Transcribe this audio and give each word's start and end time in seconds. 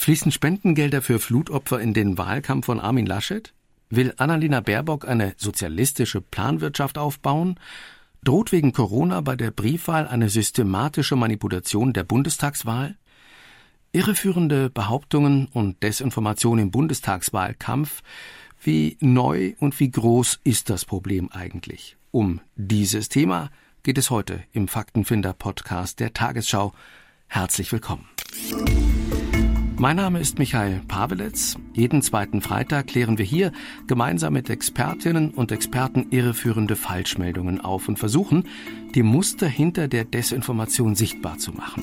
Fließen 0.00 0.32
Spendengelder 0.32 1.02
für 1.02 1.18
Flutopfer 1.18 1.78
in 1.78 1.92
den 1.92 2.16
Wahlkampf 2.16 2.64
von 2.64 2.80
Armin 2.80 3.04
Laschet? 3.04 3.52
Will 3.90 4.14
Annalena 4.16 4.60
Baerbock 4.60 5.06
eine 5.06 5.34
sozialistische 5.36 6.22
Planwirtschaft 6.22 6.96
aufbauen? 6.96 7.60
Droht 8.24 8.50
wegen 8.50 8.72
Corona 8.72 9.20
bei 9.20 9.36
der 9.36 9.50
Briefwahl 9.50 10.08
eine 10.08 10.30
systematische 10.30 11.16
Manipulation 11.16 11.92
der 11.92 12.04
Bundestagswahl? 12.04 12.96
Irreführende 13.92 14.70
Behauptungen 14.70 15.48
und 15.52 15.82
Desinformation 15.82 16.58
im 16.58 16.70
Bundestagswahlkampf. 16.70 18.02
Wie 18.62 18.96
neu 19.00 19.52
und 19.58 19.78
wie 19.80 19.90
groß 19.90 20.40
ist 20.44 20.70
das 20.70 20.86
Problem 20.86 21.30
eigentlich? 21.30 21.98
Um 22.10 22.40
dieses 22.56 23.10
Thema 23.10 23.50
geht 23.82 23.98
es 23.98 24.08
heute 24.08 24.44
im 24.52 24.66
Faktenfinder 24.66 25.34
Podcast 25.34 26.00
der 26.00 26.14
Tagesschau. 26.14 26.72
Herzlich 27.28 27.70
willkommen. 27.70 28.08
Mein 29.80 29.96
Name 29.96 30.20
ist 30.20 30.38
Michael 30.38 30.82
Pavelitz. 30.88 31.56
Jeden 31.72 32.02
zweiten 32.02 32.42
Freitag 32.42 32.88
klären 32.88 33.16
wir 33.16 33.24
hier 33.24 33.50
gemeinsam 33.86 34.34
mit 34.34 34.50
Expertinnen 34.50 35.30
und 35.30 35.52
Experten 35.52 36.08
irreführende 36.10 36.76
Falschmeldungen 36.76 37.62
auf 37.62 37.88
und 37.88 37.98
versuchen, 37.98 38.46
die 38.94 39.02
Muster 39.02 39.48
hinter 39.48 39.88
der 39.88 40.04
Desinformation 40.04 40.96
sichtbar 40.96 41.38
zu 41.38 41.52
machen. 41.52 41.82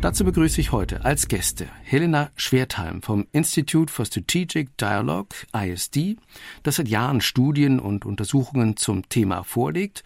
Dazu 0.00 0.24
begrüße 0.24 0.60
ich 0.60 0.72
heute 0.72 1.04
als 1.04 1.28
Gäste 1.28 1.68
Helena 1.84 2.32
Schwertheim 2.34 3.00
vom 3.00 3.28
Institute 3.30 3.92
for 3.92 4.04
Strategic 4.04 4.76
Dialogue, 4.76 5.36
ISD, 5.56 6.16
das 6.64 6.74
seit 6.74 6.88
Jahren 6.88 7.20
Studien 7.20 7.78
und 7.78 8.04
Untersuchungen 8.04 8.76
zum 8.76 9.08
Thema 9.08 9.44
vorlegt, 9.44 10.02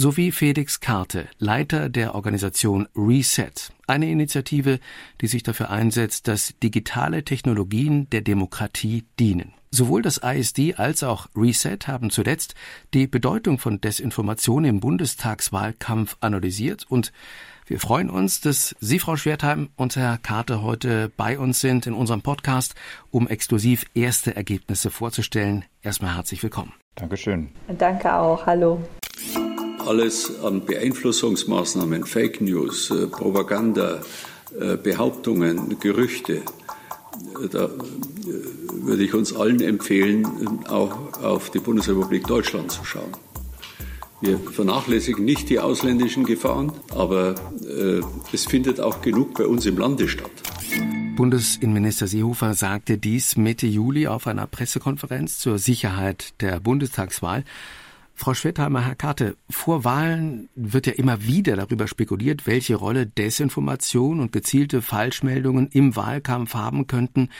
sowie 0.00 0.32
Felix 0.32 0.80
Karte, 0.80 1.28
Leiter 1.38 1.90
der 1.90 2.14
Organisation 2.14 2.88
Reset, 2.96 3.52
eine 3.86 4.10
Initiative, 4.10 4.80
die 5.20 5.26
sich 5.26 5.42
dafür 5.42 5.68
einsetzt, 5.68 6.26
dass 6.26 6.54
digitale 6.62 7.22
Technologien 7.22 8.08
der 8.08 8.22
Demokratie 8.22 9.04
dienen. 9.18 9.52
Sowohl 9.70 10.00
das 10.00 10.16
ISD 10.16 10.76
als 10.76 11.02
auch 11.02 11.26
Reset 11.36 11.80
haben 11.86 12.08
zuletzt 12.08 12.54
die 12.94 13.06
Bedeutung 13.08 13.58
von 13.58 13.82
Desinformation 13.82 14.64
im 14.64 14.80
Bundestagswahlkampf 14.80 16.16
analysiert 16.20 16.86
und 16.88 17.12
wir 17.66 17.78
freuen 17.78 18.08
uns, 18.08 18.40
dass 18.40 18.74
Sie, 18.80 18.98
Frau 18.98 19.16
Schwertheim 19.16 19.68
und 19.76 19.96
Herr 19.96 20.16
Karte 20.16 20.62
heute 20.62 21.12
bei 21.14 21.38
uns 21.38 21.60
sind 21.60 21.86
in 21.86 21.92
unserem 21.92 22.22
Podcast, 22.22 22.74
um 23.10 23.28
exklusiv 23.28 23.84
erste 23.94 24.34
Ergebnisse 24.34 24.90
vorzustellen. 24.90 25.66
Erstmal 25.82 26.16
herzlich 26.16 26.42
willkommen. 26.42 26.72
Dankeschön. 26.96 27.50
Danke 27.78 28.12
auch. 28.12 28.46
Hallo 28.46 28.80
alles 29.86 30.40
an 30.42 30.64
Beeinflussungsmaßnahmen, 30.64 32.04
Fake 32.04 32.40
News, 32.40 32.90
äh, 32.90 33.06
Propaganda, 33.06 34.00
äh, 34.58 34.76
Behauptungen, 34.76 35.78
Gerüchte, 35.80 36.36
äh, 36.36 37.48
da 37.50 37.70
würde 38.82 39.02
ich 39.02 39.14
uns 39.14 39.34
allen 39.34 39.60
empfehlen, 39.60 40.64
auch 40.68 41.22
auf 41.22 41.50
die 41.50 41.58
Bundesrepublik 41.58 42.26
Deutschland 42.26 42.70
zu 42.70 42.84
schauen. 42.84 43.12
Wir 44.20 44.38
vernachlässigen 44.38 45.24
nicht 45.24 45.48
die 45.48 45.58
ausländischen 45.58 46.24
Gefahren, 46.24 46.72
aber 46.90 47.36
es 48.32 48.44
findet 48.44 48.78
auch 48.78 49.00
genug 49.00 49.34
bei 49.34 49.46
uns 49.46 49.64
im 49.64 49.78
Lande 49.78 50.08
statt. 50.08 50.30
Bundesinnenminister 51.16 52.06
Seehofer 52.06 52.54
sagte 52.54 52.96
dies 52.96 53.36
Mitte 53.36 53.66
Juli 53.66 54.06
auf 54.06 54.26
einer 54.26 54.46
Pressekonferenz 54.46 55.38
zur 55.38 55.58
Sicherheit 55.58 56.34
der 56.40 56.60
Bundestagswahl. 56.60 57.44
Frau 58.20 58.34
Schwetheimer, 58.34 58.84
Herr 58.84 58.96
Karte, 58.96 59.34
vor 59.48 59.82
Wahlen 59.82 60.50
wird 60.54 60.86
ja 60.86 60.92
immer 60.92 61.22
wieder 61.22 61.56
darüber 61.56 61.88
spekuliert, 61.88 62.46
welche 62.46 62.76
Rolle 62.76 63.06
Desinformation 63.06 64.20
und 64.20 64.30
gezielte 64.30 64.82
Falschmeldungen 64.82 65.68
im 65.68 65.96
Wahlkampf 65.96 66.52
haben 66.52 66.86
könnten. 66.86 67.30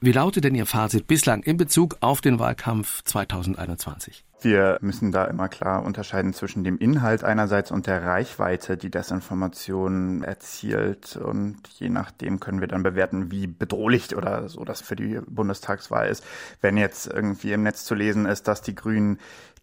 Wie 0.00 0.10
lautet 0.10 0.42
denn 0.42 0.56
Ihr 0.56 0.66
Fazit 0.66 1.06
bislang 1.06 1.44
in 1.44 1.56
Bezug 1.56 1.98
auf 2.00 2.20
den 2.20 2.40
Wahlkampf 2.40 3.04
2021? 3.04 4.24
Wir 4.40 4.76
müssen 4.82 5.10
da 5.10 5.24
immer 5.24 5.48
klar 5.48 5.82
unterscheiden 5.82 6.34
zwischen 6.34 6.64
dem 6.64 6.76
Inhalt 6.76 7.24
einerseits 7.24 7.70
und 7.70 7.86
der 7.86 8.02
Reichweite, 8.02 8.76
die 8.76 8.90
Desinformation 8.90 10.22
erzielt. 10.22 11.16
Und 11.16 11.56
je 11.78 11.88
nachdem 11.88 12.40
können 12.40 12.60
wir 12.60 12.68
dann 12.68 12.82
bewerten, 12.82 13.30
wie 13.30 13.46
bedrohlich 13.46 14.14
oder 14.14 14.50
so 14.50 14.64
das 14.64 14.82
für 14.82 14.96
die 14.96 15.18
Bundestagswahl 15.26 16.08
ist. 16.08 16.22
Wenn 16.60 16.76
jetzt 16.76 17.06
irgendwie 17.06 17.52
im 17.52 17.62
Netz 17.62 17.86
zu 17.86 17.94
lesen 17.94 18.26
ist, 18.26 18.46
dass 18.46 18.60
die 18.60 18.74
Grünen 18.74 19.18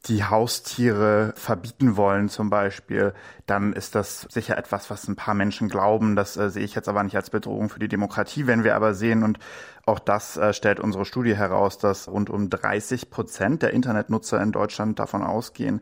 die 0.05 0.23
Haustiere 0.23 1.33
verbieten 1.35 1.95
wollen 1.95 2.27
zum 2.27 2.49
Beispiel, 2.49 3.13
dann 3.45 3.73
ist 3.73 3.93
das 3.93 4.21
sicher 4.29 4.57
etwas, 4.57 4.89
was 4.89 5.07
ein 5.07 5.15
paar 5.15 5.35
Menschen 5.35 5.69
glauben. 5.69 6.15
Das 6.15 6.37
äh, 6.37 6.49
sehe 6.49 6.63
ich 6.63 6.73
jetzt 6.73 6.89
aber 6.89 7.03
nicht 7.03 7.15
als 7.15 7.29
Bedrohung 7.29 7.69
für 7.69 7.79
die 7.79 7.87
Demokratie. 7.87 8.47
Wenn 8.47 8.63
wir 8.63 8.75
aber 8.75 8.95
sehen, 8.95 9.23
und 9.23 9.37
auch 9.85 9.99
das 9.99 10.37
äh, 10.37 10.53
stellt 10.53 10.79
unsere 10.79 11.05
Studie 11.05 11.35
heraus, 11.35 11.77
dass 11.77 12.07
rund 12.07 12.31
um 12.31 12.49
30 12.49 13.11
Prozent 13.11 13.61
der 13.61 13.73
Internetnutzer 13.73 14.41
in 14.41 14.51
Deutschland 14.51 14.97
davon 14.97 15.21
ausgehen, 15.21 15.81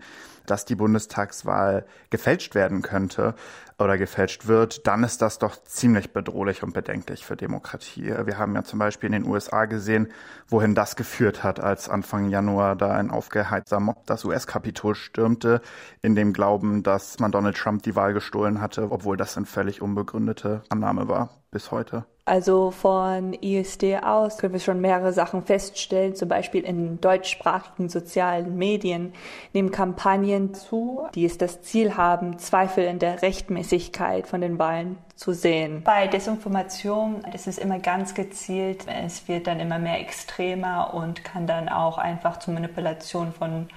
dass 0.49 0.65
die 0.65 0.75
Bundestagswahl 0.75 1.85
gefälscht 2.09 2.55
werden 2.55 2.81
könnte 2.81 3.35
oder 3.77 3.97
gefälscht 3.97 4.47
wird, 4.47 4.87
dann 4.87 5.03
ist 5.03 5.21
das 5.21 5.39
doch 5.39 5.63
ziemlich 5.63 6.11
bedrohlich 6.11 6.63
und 6.63 6.73
bedenklich 6.73 7.25
für 7.25 7.37
Demokratie. 7.37 8.13
Wir 8.25 8.37
haben 8.37 8.55
ja 8.55 8.63
zum 8.63 8.79
Beispiel 8.79 9.07
in 9.07 9.23
den 9.23 9.25
USA 9.25 9.65
gesehen, 9.65 10.09
wohin 10.47 10.75
das 10.75 10.95
geführt 10.95 11.43
hat, 11.43 11.59
als 11.59 11.87
Anfang 11.87 12.29
Januar 12.29 12.75
da 12.75 12.91
ein 12.91 13.09
aufgeheizter 13.09 13.79
Mob 13.79 14.05
das 14.05 14.25
US-Kapitol 14.25 14.95
stürmte, 14.95 15.61
in 16.01 16.15
dem 16.15 16.33
Glauben, 16.33 16.83
dass 16.83 17.19
man 17.19 17.31
Donald 17.31 17.57
Trump 17.57 17.83
die 17.83 17.95
Wahl 17.95 18.13
gestohlen 18.13 18.59
hatte, 18.59 18.91
obwohl 18.91 19.15
das 19.15 19.37
eine 19.37 19.45
völlig 19.45 19.81
unbegründete 19.81 20.63
Annahme 20.69 21.07
war 21.07 21.29
bis 21.51 21.71
heute. 21.71 22.05
Also 22.25 22.69
von 22.69 23.33
ISD 23.33 23.97
aus 24.03 24.37
können 24.37 24.53
wir 24.53 24.59
schon 24.59 24.81
mehrere 24.81 25.13
Sachen 25.13 25.43
feststellen. 25.43 26.15
Zum 26.15 26.29
Beispiel 26.29 26.63
in 26.63 27.01
deutschsprachigen 27.01 27.89
sozialen 27.89 28.55
Medien 28.55 29.13
nehmen 29.53 29.71
Kampagnen 29.71 30.53
zu, 30.53 31.07
die 31.15 31.25
es 31.25 31.39
das 31.39 31.63
Ziel 31.63 31.97
haben, 31.97 32.37
Zweifel 32.37 32.83
in 32.83 32.99
der 32.99 33.23
Rechtmäßigkeit 33.23 34.27
von 34.27 34.41
den 34.41 34.59
Wahlen 34.59 34.99
zu 35.15 35.33
sehen. 35.33 35.81
Bei 35.83 36.05
Desinformation 36.05 37.23
ist 37.33 37.47
es 37.47 37.57
immer 37.57 37.79
ganz 37.79 38.13
gezielt. 38.13 38.85
Es 38.87 39.27
wird 39.27 39.47
dann 39.47 39.59
immer 39.59 39.79
mehr 39.79 39.99
extremer 39.99 40.93
und 40.93 41.23
kann 41.23 41.47
dann 41.47 41.67
auch 41.67 41.97
einfach 41.97 42.37
zur 42.37 42.53
Manipulation 42.53 43.33
von 43.33 43.69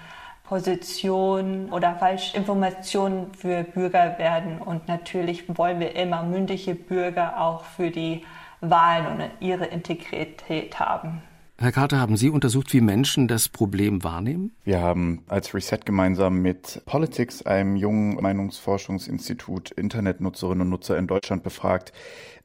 Position 0.44 1.70
oder 1.72 1.94
Falschinformationen 1.97 3.32
für 3.34 3.64
Bürger 3.64 4.19
werden. 4.19 4.58
Und 4.58 4.88
natürlich 4.88 5.44
wollen 5.56 5.80
wir 5.80 5.94
immer 5.97 6.22
mündige 6.22 6.75
Bürger 6.75 7.41
auch 7.41 7.64
für 7.64 7.91
die 7.91 8.25
Wahlen 8.60 9.06
und 9.06 9.30
ihre 9.41 9.66
Integrität 9.66 10.78
haben. 10.78 11.22
Herr 11.58 11.70
Carter, 11.70 12.00
haben 12.00 12.16
Sie 12.16 12.28
untersucht, 12.28 12.72
wie 12.72 12.80
Menschen 12.80 13.28
das 13.28 13.48
Problem 13.48 14.03
wahrnehmen? 14.03 14.50
Wir 14.64 14.80
haben 14.80 15.22
als 15.28 15.54
Reset 15.54 15.78
gemeinsam 15.84 16.42
mit 16.42 16.82
Politics, 16.86 17.42
einem 17.42 17.76
jungen 17.76 18.20
Meinungsforschungsinstitut, 18.20 19.70
Internetnutzerinnen 19.70 20.62
und 20.62 20.70
Nutzer 20.70 20.98
in 20.98 21.06
Deutschland 21.06 21.44
befragt, 21.44 21.92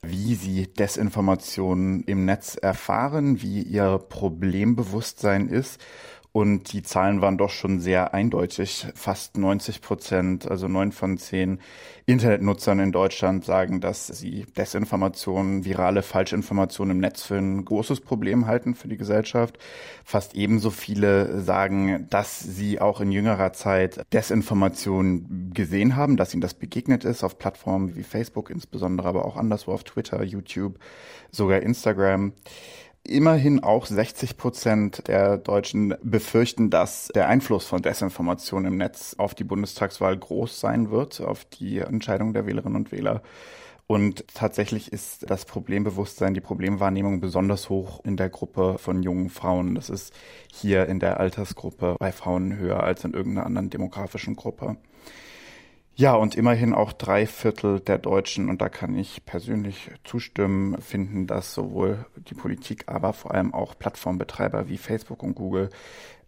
wie 0.04 0.36
sie 0.36 0.68
Desinformationen 0.68 2.04
im 2.04 2.26
Netz 2.26 2.56
erfahren, 2.56 3.42
wie 3.42 3.64
ihr 3.64 3.98
Problembewusstsein 3.98 5.48
ist 5.48 5.82
und 6.38 6.72
die 6.72 6.84
Zahlen 6.84 7.20
waren 7.20 7.40
doch 7.40 7.50
schon 7.50 7.80
sehr 7.80 8.14
eindeutig. 8.14 8.86
Fast 8.94 9.40
90 9.40 9.82
Prozent, 9.82 10.48
also 10.48 10.68
neun 10.68 10.92
von 10.92 11.18
zehn 11.18 11.58
Internetnutzern 12.06 12.80
in 12.80 12.92
Deutschland 12.92 13.44
sagen, 13.44 13.82
dass 13.82 14.06
sie 14.06 14.46
Desinformationen, 14.56 15.66
virale 15.66 16.04
Falschinformationen 16.04 16.98
im 16.98 17.02
Netz 17.02 17.24
für 17.24 17.38
ein 17.38 17.66
großes 17.66 18.02
Problem 18.02 18.46
halten 18.46 18.76
für 18.76 18.88
die 18.88 18.98
Gesellschaft. 18.98 19.58
Fast 20.04 20.36
ebenso 20.36 20.70
viele 20.70 21.42
sagen, 21.42 22.06
dass 22.12 22.40
sie 22.40 22.80
auch 22.80 23.02
in 23.02 23.12
jüngerer 23.12 23.54
Zeit 23.54 24.06
Desinformationen 24.14 25.52
gesehen 25.56 25.96
haben, 25.96 26.18
dass 26.18 26.36
ihnen 26.36 26.42
das 26.42 26.54
begegnet 26.54 27.04
ist 27.04 27.24
auf 27.24 27.40
Plattformen 27.40 27.96
wie 27.96 28.04
Facebook 28.04 28.52
insbesondere, 28.52 29.08
aber 29.08 29.26
auch 29.26 29.38
anderswo 29.38 29.72
auf 29.72 29.84
Twitter, 29.84 30.22
YouTube, 30.22 30.78
sogar 31.32 31.62
Instagram. 31.62 32.34
Immerhin 33.04 33.64
auch 33.64 33.86
60 33.86 34.36
Prozent 34.36 35.08
der 35.08 35.38
Deutschen 35.38 35.96
befürchten, 36.04 36.70
dass 36.70 37.08
der 37.16 37.30
Einfluss 37.30 37.66
von 37.66 37.82
Desinformation 37.82 38.66
im 38.66 38.78
Netz 38.78 39.16
auf 39.18 39.34
die 39.34 39.46
Bundestagswahl 39.46 40.18
groß 40.18 40.60
sein 40.60 40.92
wird, 40.92 41.22
auf 41.22 41.46
die 41.46 41.80
Entscheidung 41.80 42.34
der 42.34 42.46
Wählerinnen 42.46 42.76
und 42.76 42.92
Wähler. 42.92 43.22
Und 43.88 44.26
tatsächlich 44.34 44.92
ist 44.92 45.30
das 45.30 45.46
Problembewusstsein, 45.46 46.34
die 46.34 46.42
Problemwahrnehmung 46.42 47.22
besonders 47.22 47.70
hoch 47.70 48.02
in 48.04 48.18
der 48.18 48.30
Gruppe 48.30 48.78
von 48.78 49.02
jungen 49.02 49.30
Frauen. 49.30 49.76
Das 49.76 49.90
ist 49.90 50.14
hier 50.52 50.88
in 50.88 51.00
der 51.00 51.22
Altersgruppe 51.22 51.96
bei 51.98 52.12
Frauen 52.12 52.58
höher 52.58 52.84
als 52.84 53.06
in 53.06 53.14
irgendeiner 53.14 53.46
anderen 53.46 53.70
demografischen 53.70 54.36
Gruppe. 54.36 54.76
Ja, 56.00 56.14
und 56.14 56.36
immerhin 56.36 56.76
auch 56.76 56.94
drei 56.94 57.26
Viertel 57.26 57.80
der 57.80 57.98
Deutschen, 57.98 58.50
und 58.50 58.62
da 58.62 58.70
kann 58.70 58.96
ich 58.96 59.26
persönlich 59.26 59.90
zustimmen, 60.04 60.80
finden, 60.80 61.26
dass 61.26 61.56
sowohl 61.56 62.06
die 62.30 62.36
Politik, 62.36 62.84
aber 62.86 63.14
vor 63.14 63.34
allem 63.34 63.52
auch 63.52 63.78
Plattformbetreiber 63.78 64.70
wie 64.70 64.78
Facebook 64.78 65.24
und 65.24 65.34
Google 65.34 65.72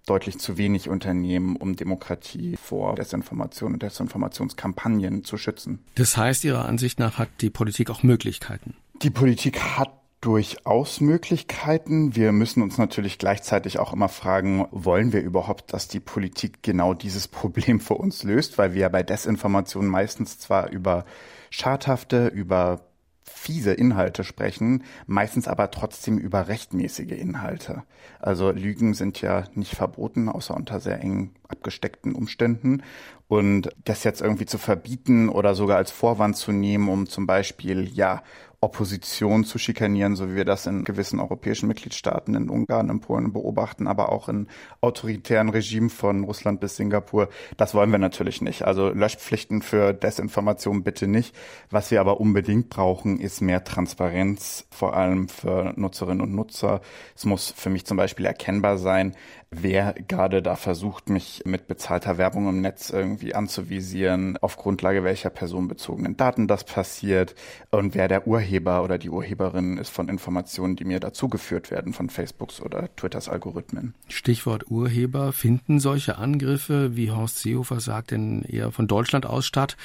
deutlich 0.08 0.40
zu 0.40 0.58
wenig 0.58 0.90
unternehmen, 0.90 1.56
um 1.56 1.76
Demokratie 1.76 2.58
vor 2.58 2.96
Desinformation 2.96 3.74
und 3.74 3.84
Desinformationskampagnen 3.84 5.24
zu 5.24 5.38
schützen. 5.38 5.86
Das 5.94 6.18
heißt, 6.18 6.44
Ihrer 6.46 6.66
Ansicht 6.66 6.98
nach 6.98 7.20
hat 7.20 7.30
die 7.42 7.52
Politik 7.52 7.92
auch 7.92 8.02
Möglichkeiten? 8.02 8.76
Die 9.04 9.12
Politik 9.12 9.60
hat 9.60 9.99
durchaus 10.22 11.00
Möglichkeiten. 11.00 12.16
Wir 12.16 12.32
müssen 12.32 12.62
uns 12.62 12.78
natürlich 12.78 13.18
gleichzeitig 13.18 13.80
auch 13.80 13.94
immer 13.94 14.10
fragen, 14.10 14.68
wollen 14.72 15.14
wir 15.14 15.22
überhaupt, 15.22 15.74
dass 15.74 15.88
die 15.88 16.02
Politik 16.02 16.62
genau 16.62 16.94
dieses 16.94 17.28
Problem 17.28 17.80
für 17.80 17.96
uns 17.96 18.24
löst, 18.24 18.58
weil 18.58 18.74
wir 18.74 18.82
ja 18.82 18.90
bei 18.90 19.04
Desinformation 19.04 19.88
meistens 19.88 20.38
zwar 20.38 20.70
über 20.70 21.06
schadhafte, 21.50 22.28
über 22.28 22.82
fiese 23.24 23.72
Inhalte 23.72 24.24
sprechen, 24.24 24.84
meistens 25.08 25.48
aber 25.48 25.72
trotzdem 25.72 26.18
über 26.18 26.50
rechtmäßige 26.50 27.12
Inhalte. 27.12 27.84
Also 28.20 28.52
Lügen 28.52 28.94
sind 28.94 29.22
ja 29.22 29.46
nicht 29.54 29.76
verboten, 29.76 30.28
außer 30.28 30.56
unter 30.56 30.80
sehr 30.80 31.02
eng 31.02 31.32
abgesteckten 31.48 32.14
Umständen. 32.16 32.84
Und 33.28 33.70
das 33.86 34.04
jetzt 34.04 34.22
irgendwie 34.22 34.48
zu 34.48 34.58
verbieten 34.58 35.30
oder 35.30 35.56
sogar 35.56 35.78
als 35.78 35.92
Vorwand 35.92 36.36
zu 36.36 36.52
nehmen, 36.52 36.90
um 36.90 37.08
zum 37.08 37.28
Beispiel, 37.28 37.88
ja, 37.88 38.24
Opposition 38.62 39.46
zu 39.46 39.58
schikanieren, 39.58 40.16
so 40.16 40.30
wie 40.30 40.36
wir 40.36 40.44
das 40.44 40.66
in 40.66 40.84
gewissen 40.84 41.20
europäischen 41.20 41.68
Mitgliedstaaten, 41.68 42.36
in 42.36 42.50
Ungarn, 42.50 42.90
in 42.90 43.00
Polen 43.00 43.32
beobachten, 43.32 43.88
aber 43.88 44.12
auch 44.12 44.28
in 44.28 44.48
autoritären 44.82 45.48
Regimen 45.48 45.90
von 45.90 46.26
Russland 46.26 46.60
bis 46.60 46.76
Singapur. 46.76 47.30
Das 47.56 47.74
wollen 47.74 47.92
wir 47.92 48.00
natürlich 48.00 48.42
nicht. 48.42 48.64
Also 48.64 48.90
Löschpflichten 48.90 49.62
für 49.62 49.94
Desinformation 49.94 50.84
bitte 50.84 51.08
nicht. 51.08 51.34
Was 51.70 51.90
wir 51.90 52.02
aber 52.02 52.20
unbedingt 52.20 52.70
brauchen, 52.70 53.20
ist 53.20 53.40
mehr 53.42 53.64
Transparenz, 53.64 54.68
vor 54.72 54.94
allem 54.94 55.30
für 55.30 55.74
Nutzerinnen 55.78 56.22
und 56.22 56.36
Nutzer. 56.36 56.82
Es 57.16 57.24
muss 57.24 57.54
für 57.56 57.70
mich 57.70 57.86
zum 57.86 57.96
Beispiel 57.96 58.26
erkennbar 58.26 58.78
sein, 58.78 59.16
wer 59.52 59.94
gerade 60.08 60.42
da 60.42 60.56
versucht, 60.56 61.10
mich 61.10 61.42
mit 61.46 61.68
bezahlter 61.68 62.18
Werbung 62.18 62.48
im 62.50 62.62
Netz 62.62 62.90
irgendwie 62.90 63.34
anzuvisieren, 63.34 64.38
auf 64.38 64.58
Grundlage 64.58 65.04
welcher 65.04 65.30
personenbezogenen 65.30 66.18
Daten 66.18 66.48
das 66.48 66.64
passiert 66.64 67.36
und 67.72 67.96
wer 67.96 68.08
der 68.08 68.28
Urheber 68.28 68.84
oder 68.84 68.98
die 68.98 69.10
Urheberin 69.10 69.78
ist 69.78 69.90
von 69.90 70.10
Informationen, 70.10 70.76
die 70.76 70.86
mir 70.86 71.00
dazugeführt 71.00 71.72
werden 71.72 71.94
von 71.94 72.10
Facebooks 72.10 72.62
oder 72.62 72.96
Twitters 72.96 73.30
Algorithmen. 73.30 73.94
Stichwort 74.08 74.70
Urheber. 74.70 75.34
Finden 75.34 75.80
solche 75.80 76.18
Angriffe, 76.18 76.96
wie 76.96 77.12
Horst 77.12 77.40
Seehofer 77.40 77.80
sagt, 77.80 78.12
denn 78.12 78.44
eher 78.44 78.72
von 78.72 78.88
Deutschland 78.88 79.26
aus 79.26 79.46
statt? 79.46 79.78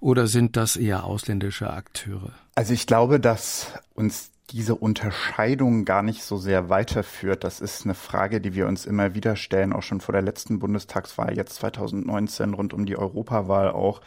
Oder 0.00 0.26
sind 0.26 0.56
das 0.56 0.76
eher 0.76 1.04
ausländische 1.04 1.70
Akteure? 1.70 2.32
Also 2.54 2.74
ich 2.74 2.86
glaube, 2.86 3.18
dass 3.18 3.72
uns 3.94 4.30
diese 4.50 4.76
Unterscheidung 4.76 5.84
gar 5.84 6.02
nicht 6.02 6.22
so 6.22 6.36
sehr 6.36 6.68
weiterführt. 6.68 7.42
Das 7.42 7.60
ist 7.60 7.84
eine 7.84 7.94
Frage, 7.94 8.40
die 8.40 8.54
wir 8.54 8.66
uns 8.66 8.86
immer 8.86 9.14
wieder 9.14 9.34
stellen, 9.34 9.72
auch 9.72 9.82
schon 9.82 10.00
vor 10.00 10.12
der 10.12 10.22
letzten 10.22 10.58
Bundestagswahl, 10.58 11.36
jetzt 11.36 11.56
2019 11.56 12.54
rund 12.54 12.72
um 12.72 12.86
die 12.86 12.96
Europawahl 12.96 13.70
auch. 13.70 14.00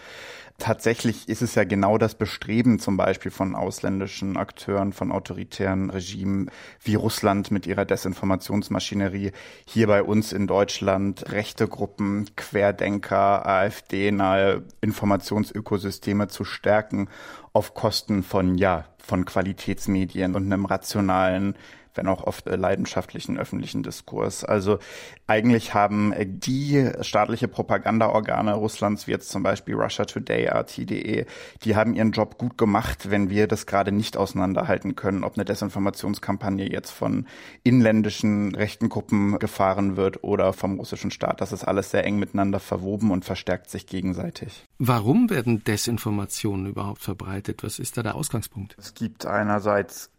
Tatsächlich 0.59 1.29
ist 1.29 1.41
es 1.41 1.55
ja 1.55 1.63
genau 1.63 1.97
das 1.97 2.15
Bestreben 2.15 2.79
zum 2.79 2.97
Beispiel 2.97 3.31
von 3.31 3.55
ausländischen 3.55 4.35
Akteuren, 4.35 4.91
von 4.91 5.09
autoritären 5.13 5.89
Regimen 5.89 6.51
wie 6.83 6.95
Russland 6.95 7.49
mit 7.49 7.65
ihrer 7.65 7.85
Desinformationsmaschinerie, 7.85 9.31
hier 9.65 9.87
bei 9.87 10.03
uns 10.03 10.33
in 10.33 10.47
Deutschland 10.47 11.31
rechte 11.31 11.69
Gruppen, 11.69 12.27
Querdenker, 12.35 13.45
AfD-nahe 13.45 14.63
Informationsökosysteme 14.81 16.27
zu 16.27 16.43
stärken 16.43 17.07
auf 17.53 17.73
Kosten 17.73 18.23
von, 18.23 18.57
ja, 18.57 18.85
von 18.97 19.25
Qualitätsmedien 19.25 20.35
und 20.35 20.45
einem 20.45 20.65
rationalen 20.65 21.55
wenn 21.95 22.07
auch 22.07 22.23
oft 22.23 22.47
äh, 22.47 22.55
leidenschaftlichen 22.55 23.37
öffentlichen 23.37 23.83
Diskurs. 23.83 24.43
Also 24.43 24.79
eigentlich 25.27 25.73
haben 25.73 26.13
äh, 26.13 26.25
die 26.25 26.91
staatliche 27.01 27.47
Propagandaorgane 27.47 28.53
Russlands, 28.53 29.07
wie 29.07 29.11
jetzt 29.11 29.29
zum 29.29 29.43
Beispiel 29.43 29.75
Russia 29.75 30.05
Today, 30.05 30.47
RT.de, 30.47 31.25
die 31.63 31.75
haben 31.75 31.93
ihren 31.93 32.11
Job 32.11 32.37
gut 32.37 32.57
gemacht, 32.57 33.11
wenn 33.11 33.29
wir 33.29 33.47
das 33.47 33.65
gerade 33.65 33.91
nicht 33.91 34.17
auseinanderhalten 34.17 34.95
können, 34.95 35.23
ob 35.23 35.35
eine 35.35 35.45
Desinformationskampagne 35.45 36.69
jetzt 36.71 36.91
von 36.91 37.27
inländischen 37.63 38.55
rechten 38.55 38.89
Gruppen 38.89 39.39
gefahren 39.39 39.97
wird 39.97 40.23
oder 40.23 40.53
vom 40.53 40.79
russischen 40.79 41.11
Staat. 41.11 41.41
Das 41.41 41.51
ist 41.51 41.63
alles 41.63 41.91
sehr 41.91 42.05
eng 42.05 42.17
miteinander 42.19 42.59
verwoben 42.59 43.11
und 43.11 43.25
verstärkt 43.25 43.69
sich 43.69 43.87
gegenseitig. 43.87 44.65
Warum 44.77 45.29
werden 45.29 45.63
Desinformationen 45.63 46.67
überhaupt 46.67 47.01
verbreitet? 47.01 47.63
Was 47.63 47.79
ist 47.79 47.97
da 47.97 48.03
der 48.03 48.15
Ausgangspunkt? 48.15 48.75
Es 48.77 48.93
gibt 48.93 49.25
einerseits 49.25 50.11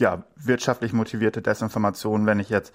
ja, 0.00 0.24
wirtschaftlich 0.36 0.92
motivierte 0.92 1.42
Desinformation, 1.42 2.26
wenn 2.26 2.40
ich 2.40 2.48
jetzt 2.48 2.74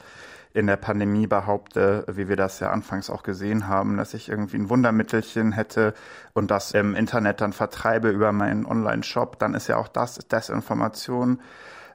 in 0.53 0.67
der 0.67 0.77
Pandemie 0.77 1.25
behaupte, 1.25 2.05
wie 2.07 2.27
wir 2.27 2.35
das 2.35 2.59
ja 2.59 2.71
anfangs 2.71 3.09
auch 3.09 3.23
gesehen 3.23 3.67
haben, 3.67 3.97
dass 3.97 4.13
ich 4.13 4.29
irgendwie 4.29 4.57
ein 4.57 4.69
Wundermittelchen 4.69 5.51
hätte 5.51 5.93
und 6.33 6.51
das 6.51 6.71
im 6.71 6.95
Internet 6.95 7.41
dann 7.41 7.53
vertreibe 7.53 8.09
über 8.09 8.31
meinen 8.31 8.65
Online-Shop, 8.65 9.39
dann 9.39 9.55
ist 9.55 9.67
ja 9.67 9.77
auch 9.77 9.87
das 9.87 10.19
Desinformation. 10.27 11.41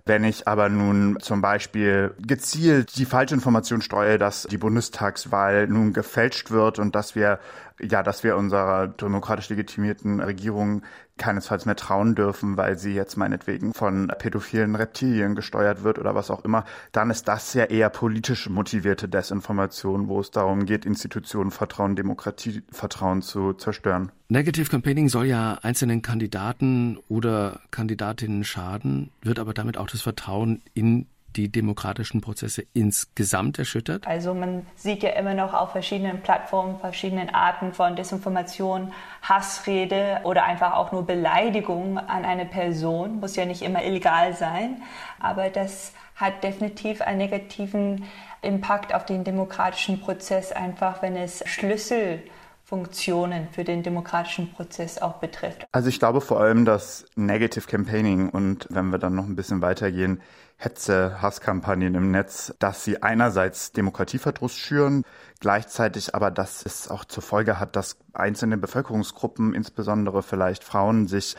Wenn 0.04 0.24
ich 0.24 0.48
aber 0.48 0.70
nun 0.70 1.18
zum 1.20 1.42
Beispiel 1.42 2.14
gezielt 2.18 2.96
die 2.96 3.04
falsche 3.04 3.34
Information 3.34 3.82
streue, 3.82 4.18
dass 4.18 4.44
die 4.44 4.58
Bundestagswahl 4.58 5.68
nun 5.68 5.92
gefälscht 5.92 6.50
wird 6.50 6.78
und 6.78 6.94
dass 6.94 7.14
wir 7.14 7.38
ja, 7.80 8.02
dass 8.02 8.24
wir 8.24 8.36
unserer 8.36 8.88
demokratisch 8.88 9.48
legitimierten 9.48 10.20
Regierung 10.20 10.82
keinesfalls 11.18 11.66
mehr 11.66 11.76
trauen 11.76 12.14
dürfen, 12.14 12.56
weil 12.56 12.78
sie 12.78 12.94
jetzt 12.94 13.16
meinetwegen 13.16 13.74
von 13.74 14.08
pädophilen 14.18 14.74
Reptilien 14.74 15.34
gesteuert 15.34 15.82
wird 15.82 15.98
oder 15.98 16.14
was 16.14 16.30
auch 16.30 16.44
immer, 16.44 16.64
dann 16.92 17.10
ist 17.10 17.28
das 17.28 17.54
ja 17.54 17.64
eher 17.64 17.90
politisch 17.90 18.48
motivierte 18.48 19.08
Desinformation, 19.08 20.08
wo 20.08 20.20
es 20.20 20.30
darum 20.30 20.64
geht, 20.64 20.86
Institutionen 20.86 21.50
Vertrauen, 21.50 21.96
Demokratie 21.96 22.62
Vertrauen 22.70 23.22
zu 23.22 23.52
zerstören. 23.52 24.12
Negative 24.28 24.70
Campaigning 24.70 25.08
soll 25.08 25.26
ja 25.26 25.58
einzelnen 25.62 26.02
Kandidaten 26.02 26.98
oder 27.08 27.60
Kandidatinnen 27.70 28.44
schaden, 28.44 29.10
wird 29.22 29.38
aber 29.38 29.54
damit 29.54 29.76
auch 29.76 29.88
das 29.88 30.02
Vertrauen 30.02 30.62
in 30.74 31.06
die 31.36 31.50
demokratischen 31.50 32.20
Prozesse 32.20 32.64
insgesamt 32.72 33.58
erschüttert? 33.58 34.06
Also 34.06 34.34
man 34.34 34.66
sieht 34.76 35.02
ja 35.02 35.10
immer 35.10 35.34
noch 35.34 35.54
auf 35.54 35.72
verschiedenen 35.72 36.20
Plattformen 36.22 36.78
verschiedene 36.78 37.34
Arten 37.34 37.72
von 37.72 37.96
Desinformation, 37.96 38.92
Hassrede 39.22 40.20
oder 40.24 40.44
einfach 40.44 40.74
auch 40.74 40.92
nur 40.92 41.06
Beleidigung 41.06 41.98
an 41.98 42.24
eine 42.24 42.46
Person. 42.46 43.20
Muss 43.20 43.36
ja 43.36 43.44
nicht 43.44 43.62
immer 43.62 43.84
illegal 43.84 44.34
sein, 44.34 44.82
aber 45.20 45.50
das 45.50 45.92
hat 46.16 46.42
definitiv 46.42 47.00
einen 47.00 47.18
negativen 47.18 48.04
Impact 48.42 48.94
auf 48.94 49.04
den 49.04 49.24
demokratischen 49.24 50.00
Prozess, 50.00 50.52
einfach 50.52 51.02
wenn 51.02 51.16
es 51.16 51.42
Schlüssel 51.46 52.22
Funktionen 52.68 53.48
für 53.50 53.64
den 53.64 53.82
demokratischen 53.82 54.52
Prozess 54.52 55.00
auch 55.00 55.14
betrifft. 55.14 55.66
Also 55.72 55.88
ich 55.88 55.98
glaube 55.98 56.20
vor 56.20 56.38
allem, 56.38 56.66
dass 56.66 57.06
Negative 57.16 57.66
Campaigning 57.66 58.28
und 58.28 58.66
wenn 58.68 58.90
wir 58.90 58.98
dann 58.98 59.14
noch 59.14 59.24
ein 59.24 59.36
bisschen 59.36 59.62
weitergehen, 59.62 60.20
Hetze, 60.56 61.22
Hasskampagnen 61.22 61.94
im 61.94 62.10
Netz, 62.10 62.52
dass 62.58 62.84
sie 62.84 63.02
einerseits 63.02 63.72
Demokratieverdruss 63.72 64.52
schüren, 64.52 65.04
gleichzeitig 65.40 66.14
aber, 66.14 66.30
dass 66.30 66.66
es 66.66 66.90
auch 66.90 67.06
zur 67.06 67.22
Folge 67.22 67.58
hat, 67.58 67.74
dass 67.74 67.96
einzelne 68.12 68.58
Bevölkerungsgruppen, 68.58 69.54
insbesondere 69.54 70.22
vielleicht 70.22 70.62
Frauen, 70.62 71.06
sich 71.06 71.36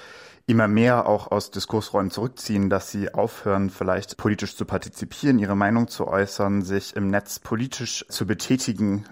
immer 0.47 0.67
mehr 0.67 1.05
auch 1.05 1.29
aus 1.29 1.51
Diskursräumen 1.51 2.09
zurückziehen, 2.09 2.71
dass 2.71 2.89
sie 2.89 3.13
aufhören, 3.13 3.69
vielleicht 3.69 4.17
politisch 4.17 4.55
zu 4.57 4.65
partizipieren, 4.65 5.37
ihre 5.37 5.55
Meinung 5.55 5.89
zu 5.89 6.07
äußern, 6.07 6.63
sich 6.63 6.95
im 6.95 7.11
Netz 7.11 7.37
politisch 7.37 8.03
zu 8.09 8.25
betätigen. 8.25 9.05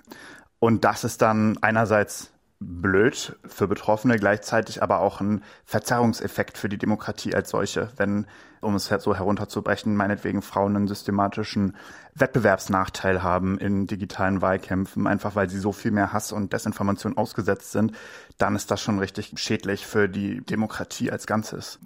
Und 0.59 0.83
das 0.83 1.03
ist 1.03 1.21
dann 1.21 1.57
einerseits 1.61 2.31
blöd 2.59 3.37
für 3.45 3.67
Betroffene, 3.67 4.17
gleichzeitig 4.17 4.81
aber 4.81 4.99
auch 4.99 5.21
ein 5.21 5.43
Verzerrungseffekt 5.65 6.57
für 6.57 6.69
die 6.69 6.79
Demokratie 6.79 7.35
als 7.35 7.51
solche, 7.51 7.89
wenn, 7.97 8.25
um 8.61 8.73
es 8.73 8.85
so 8.85 9.15
herunterzubrechen, 9.15 9.95
meinetwegen 9.95 10.41
Frauen 10.41 10.75
einen 10.75 10.87
systematischen 10.87 11.75
Wettbewerbsnachteil 12.15 13.21
haben 13.21 13.59
in 13.59 13.85
digitalen 13.85 14.41
Wahlkämpfen, 14.41 15.05
einfach 15.05 15.35
weil 15.35 15.49
sie 15.49 15.59
so 15.59 15.71
viel 15.71 15.91
mehr 15.91 16.13
Hass 16.13 16.31
und 16.31 16.51
Desinformation 16.51 17.15
ausgesetzt 17.15 17.71
sind, 17.71 17.91
dann 18.39 18.55
ist 18.55 18.71
das 18.71 18.81
schon 18.81 18.97
richtig 18.97 19.33
schädlich 19.35 19.85
für 19.85 20.09
die 20.09 20.43
Demokratie 20.43 21.11
als 21.11 21.27
Ganzes. 21.27 21.79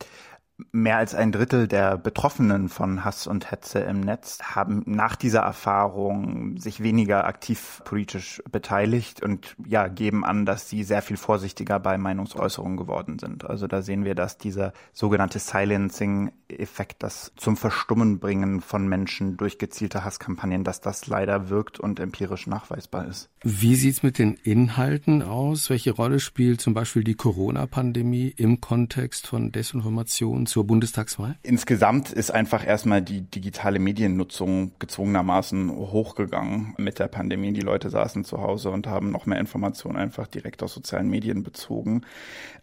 Mehr 0.72 0.98
als 0.98 1.16
ein 1.16 1.32
Drittel 1.32 1.68
der 1.68 1.98
Betroffenen 1.98 2.70
von 2.70 3.04
Hass 3.04 3.26
und 3.26 3.52
Hetze 3.52 3.80
im 3.80 4.00
Netz 4.00 4.40
haben 4.44 4.84
nach 4.86 5.16
dieser 5.16 5.40
Erfahrung 5.40 6.58
sich 6.58 6.84
weniger 6.84 7.26
aktiv 7.26 7.82
politisch 7.84 8.44
beteiligt 8.52 9.24
und 9.24 9.56
ja, 9.66 9.88
geben 9.88 10.24
an, 10.24 10.46
dass 10.46 10.70
sie 10.70 10.84
sehr 10.84 11.02
viel 11.02 11.18
vorsichtiger 11.18 11.80
bei 11.80 11.98
Meinungsäußerungen 11.98 12.78
geworden 12.78 13.18
sind. 13.18 13.50
Also 13.50 13.68
da 13.68 13.82
sehen 13.82 14.06
wir, 14.06 14.14
dass 14.14 14.38
dieser 14.38 14.74
sogenannte 14.94 15.40
Silencing-Effekt, 15.40 17.02
das 17.04 17.32
zum 17.36 17.58
Verstummen 17.58 18.20
bringen 18.20 18.62
von 18.62 18.88
Menschen 18.88 19.38
durch 19.38 19.58
gezielte 19.58 20.04
Hasskampagnen, 20.04 20.64
dass 20.64 20.80
das 20.80 21.08
leider 21.08 21.50
wirkt 21.50 21.80
und 21.80 22.00
empirisch 22.00 22.46
nachweisbar 22.46 23.08
ist. 23.08 23.30
Wie 23.44 23.76
sieht's 23.76 24.04
mit 24.04 24.20
den 24.20 24.36
Inhalten 24.36 25.24
aus? 25.24 25.70
Welche 25.70 25.92
Rolle 25.92 26.20
spielt 26.20 26.62
zum 26.62 26.74
Beispiel 26.74 27.04
die 27.04 27.16
Corona-Pandemie 27.16 28.34
im 28.38 28.62
Kontext 28.62 29.28
von 29.28 29.52
Desinformation? 29.52 30.46
Zur 30.52 30.68
Bundestagswahl? 30.68 31.38
Insgesamt 31.44 32.12
ist 32.12 32.30
einfach 32.30 32.68
erstmal 32.68 33.02
die 33.02 33.22
digitale 33.22 33.80
Mediennutzung 33.80 34.74
gezwungenermaßen 34.80 35.72
hochgegangen 35.72 36.74
mit 36.78 37.00
der 37.00 37.08
Pandemie. 37.08 37.54
Die 37.54 37.62
Leute 37.62 37.90
saßen 37.90 38.26
zu 38.26 38.42
Hause 38.42 38.70
und 38.70 38.86
haben 38.86 39.12
noch 39.12 39.26
mehr 39.26 39.40
Informationen 39.40 39.96
einfach 39.96 40.28
direkt 40.28 40.62
aus 40.62 40.74
sozialen 40.74 41.10
Medien 41.10 41.44
bezogen. 41.44 42.02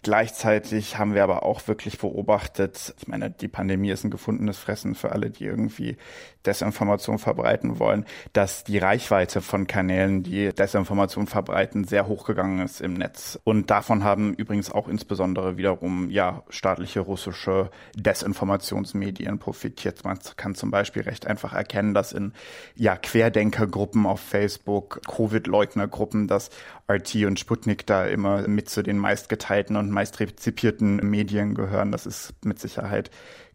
Gleichzeitig 0.02 0.98
haben 0.98 1.14
wir 1.14 1.24
aber 1.24 1.44
auch 1.44 1.66
wirklich 1.66 1.98
beobachtet, 1.98 2.94
ich 3.00 3.08
meine, 3.08 3.30
die 3.30 3.48
Pandemie 3.48 3.90
ist 3.90 4.04
ein 4.04 4.10
gefundenes 4.10 4.58
Fressen 4.58 4.94
für 4.94 5.12
alle, 5.12 5.30
die 5.30 5.44
irgendwie 5.44 5.96
Desinformation 6.44 7.18
verbreiten 7.18 7.78
wollen, 7.78 8.04
dass 8.32 8.64
die 8.64 8.78
Reichweite 8.78 9.40
von 9.40 9.66
Kanälen, 9.66 10.22
die 10.22 10.50
Desinformation 10.50 11.26
verbreiten, 11.26 11.84
sehr 11.84 12.06
hochgegangen 12.06 12.60
ist 12.60 12.80
im 12.80 12.94
Netz. 12.94 13.38
Und 13.44 13.70
davon 13.70 14.04
haben 14.04 14.34
übrigens 14.34 14.70
auch 14.70 14.88
insbesondere 14.88 15.56
wiederum 15.56 16.10
ja 16.10 16.42
staatliche 16.48 17.00
russische 17.00 17.67
Desinformationsmedien 17.96 19.38
profitiert. 19.38 20.04
Man 20.04 20.18
kann 20.36 20.54
zum 20.54 20.70
Beispiel 20.70 21.02
recht 21.02 21.26
einfach 21.26 21.52
erkennen, 21.52 21.94
dass 21.94 22.12
in 22.12 22.32
ja 22.74 22.96
Querdenkergruppen 22.96 24.06
auf 24.06 24.20
Facebook, 24.20 25.00
Covid-Leugnergruppen, 25.08 26.28
dass 26.28 26.50
RT 26.90 27.26
und 27.26 27.38
Sputnik 27.38 27.86
da 27.86 28.06
immer 28.06 28.46
mit 28.48 28.68
zu 28.68 28.82
den 28.82 28.98
meistgeteilten 28.98 29.76
und 29.76 29.90
meist 29.90 30.20
rezipierten 30.20 30.96
Medien 30.96 31.54
gehören. 31.54 31.92
Das 31.92 32.06
ist 32.06 32.34
mit 32.44 32.58
Sicherheit 32.58 33.10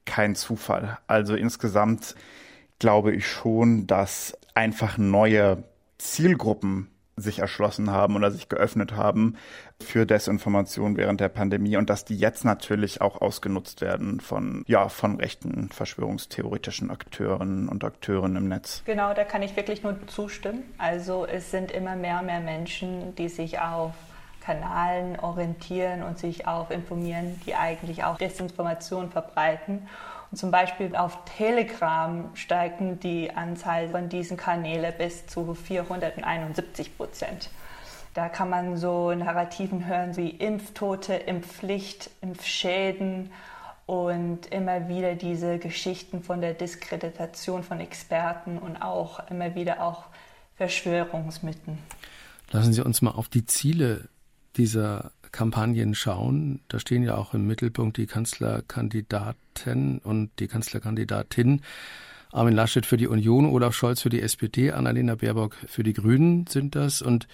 kein 0.05 0.36
Zufall. 0.36 1.00
Also 1.08 1.36
insgesamt 1.36 2.15
glaube 2.79 3.13
ich 3.13 3.27
schon, 3.27 3.88
dass 3.88 4.38
einfach 4.53 4.98
neue 4.98 5.63
Zielgruppen 5.98 6.89
sich 7.15 7.39
erschlossen 7.39 7.91
haben 7.91 8.15
oder 8.15 8.32
sich 8.32 8.50
geöffnet 8.50 8.96
haben 8.96 9.36
für 9.79 10.05
Desinformation 10.05 10.98
während 10.98 11.20
der 11.20 11.29
Pandemie 11.29 11.77
und 11.77 11.89
dass 11.89 12.05
die 12.05 12.17
jetzt 12.17 12.43
natürlich 12.46 13.01
auch 13.01 13.22
ausgenutzt 13.22 13.82
werden 13.82 14.20
von, 14.20 14.63
ja, 14.67 14.89
von 14.89 15.17
rechten 15.17 15.70
verschwörungstheoretischen 15.70 16.89
Akteuren 16.89 17.70
und 17.70 17.84
Akteuren 17.84 18.36
im 18.36 18.48
Netz. 18.48 18.84
Genau, 18.86 19.13
da 19.13 19.24
kann 19.24 19.43
ich 19.43 19.55
wirklich 19.55 19.84
nur 19.84 19.96
zustimmen. 20.08 20.63
Also 20.77 21.25
es 21.25 21.51
sind 21.51 21.72
immer 21.72 21.96
mehr 21.96 22.20
und 22.20 22.25
mehr 22.25 22.39
Menschen, 22.39 23.15
die 23.15 23.29
sich 23.29 23.60
auf 23.60 23.93
Kanalen 24.43 25.20
orientieren 25.20 26.03
und 26.03 26.17
sich 26.17 26.48
auch 26.48 26.70
informieren, 26.70 27.39
die 27.46 27.55
eigentlich 27.55 28.03
auch 28.03 28.17
Desinformation 28.17 29.10
verbreiten. 29.10 29.88
Zum 30.36 30.52
Beispiel 30.52 30.96
auf 30.96 31.25
Telegram 31.38 32.30
steigen 32.34 33.00
die 33.00 33.32
Anzahl 33.32 33.90
von 33.90 34.10
diesen 34.10 34.36
Kanälen 34.38 34.94
bis 34.98 35.28
zu 35.28 35.54
471 35.54 36.98
Prozent. 36.98 37.50
Da 38.13 38.30
kann 38.30 38.50
man 38.50 38.78
so 38.78 39.13
Narrativen 39.13 39.86
hören 39.86 40.16
wie 40.18 40.30
Impftote, 40.30 41.13
Impfpflicht, 41.13 42.10
Impfschäden 42.22 43.32
und 43.86 44.46
immer 44.48 44.88
wieder 44.88 45.16
diese 45.16 45.60
Geschichten 45.60 46.24
von 46.24 46.42
der 46.42 46.54
Diskreditation 46.54 47.63
von 47.63 47.80
Experten 47.80 48.58
und 48.58 48.78
auch 48.78 49.30
immer 49.30 49.56
wieder 49.56 49.84
auch 49.84 50.06
Verschwörungsmythen. 50.56 51.80
Lassen 52.52 52.74
Sie 52.74 52.82
uns 52.82 53.02
mal 53.02 53.12
auf 53.12 53.30
die 53.30 53.46
Ziele 53.46 54.10
dieser 54.56 55.12
Kampagnen 55.34 55.96
schauen, 55.96 56.62
da 56.70 56.80
stehen 56.80 57.04
ja 57.04 57.16
auch 57.16 57.34
im 57.34 57.46
Mittelpunkt 57.46 57.98
die 57.98 58.06
Kanzlerkandidaten 58.06 59.98
und 59.98 60.30
die 60.40 60.48
Kanzlerkandidatin. 60.48 61.62
Armin 62.32 62.54
Laschet 62.54 62.86
für 62.86 62.98
die 62.98 63.08
Union, 63.08 63.46
Olaf 63.46 63.75
Scholz 63.75 64.02
für 64.02 64.10
die 64.10 64.22
SPD, 64.22 64.72
Annalena 64.72 65.16
Baerbock 65.16 65.56
für 65.68 65.84
die 65.84 65.94
Grünen 65.94 66.48
sind 66.48 66.75
das. 66.75 67.02
Und 67.02 67.28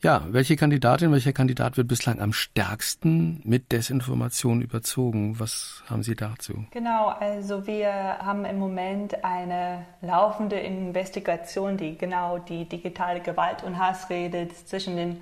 ja, 0.00 0.22
welche 0.28 0.56
Kandidatin, 0.56 1.12
welcher 1.12 1.32
Kandidat 1.32 1.76
wird 1.76 1.88
bislang 1.88 2.20
am 2.20 2.32
stärksten 2.32 3.40
mit 3.44 3.72
Desinformation 3.72 4.60
überzogen? 4.60 5.40
Was 5.40 5.82
haben 5.88 6.02
Sie 6.02 6.14
dazu? 6.14 6.66
Genau, 6.72 7.08
also 7.08 7.66
wir 7.66 7.90
haben 7.90 8.44
im 8.44 8.58
Moment 8.58 9.24
eine 9.24 9.86
laufende 10.02 10.56
Investigation, 10.56 11.76
die 11.76 11.96
genau 11.96 12.38
die 12.38 12.68
digitale 12.68 13.20
Gewalt 13.20 13.64
und 13.64 13.78
Hassrede 13.78 14.48
zwischen 14.66 14.96
den 14.96 15.20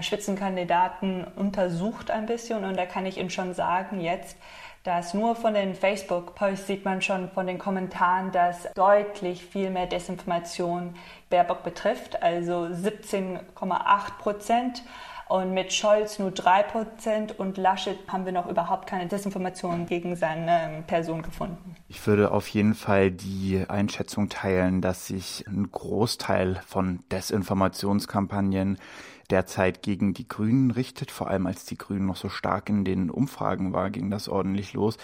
Spitzenkandidaten 0.00 1.24
untersucht 1.36 2.10
ein 2.10 2.26
bisschen 2.26 2.64
und 2.64 2.76
da 2.76 2.86
kann 2.86 3.06
ich 3.06 3.18
Ihnen 3.18 3.30
schon 3.30 3.54
sagen 3.54 4.00
jetzt, 4.00 4.36
dass 4.84 5.14
nur 5.14 5.34
von 5.34 5.54
den 5.54 5.74
Facebook-Posts 5.74 6.66
sieht 6.66 6.84
man 6.84 7.00
schon 7.00 7.30
von 7.30 7.46
den 7.46 7.58
Kommentaren, 7.58 8.32
dass 8.32 8.68
deutlich 8.74 9.44
viel 9.44 9.70
mehr 9.70 9.86
Desinformation 9.86 10.94
Baerbock 11.30 11.62
betrifft, 11.62 12.22
also 12.22 12.64
17,8 12.64 14.18
Prozent. 14.18 14.82
Und 15.26 15.54
mit 15.54 15.72
Scholz 15.72 16.18
nur 16.18 16.32
3 16.32 16.64
Prozent 16.64 17.38
und 17.38 17.56
Laschet 17.56 17.96
haben 18.08 18.26
wir 18.26 18.32
noch 18.32 18.46
überhaupt 18.46 18.86
keine 18.86 19.06
Desinformation 19.06 19.86
gegen 19.86 20.16
seine 20.16 20.84
Person 20.86 21.22
gefunden. 21.22 21.76
Ich 21.88 22.06
würde 22.06 22.30
auf 22.30 22.46
jeden 22.48 22.74
Fall 22.74 23.10
die 23.10 23.64
Einschätzung 23.66 24.28
teilen, 24.28 24.82
dass 24.82 25.06
sich 25.06 25.46
ein 25.48 25.72
Großteil 25.72 26.60
von 26.66 27.00
Desinformationskampagnen 27.10 28.78
derzeit 29.30 29.82
gegen 29.82 30.14
die 30.14 30.28
Grünen 30.28 30.70
richtet, 30.70 31.10
vor 31.10 31.28
allem 31.28 31.46
als 31.46 31.64
die 31.64 31.78
Grünen 31.78 32.06
noch 32.06 32.16
so 32.16 32.28
stark 32.28 32.68
in 32.68 32.84
den 32.84 33.10
Umfragen 33.10 33.72
war, 33.72 33.90
ging 33.90 34.10
das 34.10 34.28
ordentlich 34.28 34.72
los. 34.72 34.96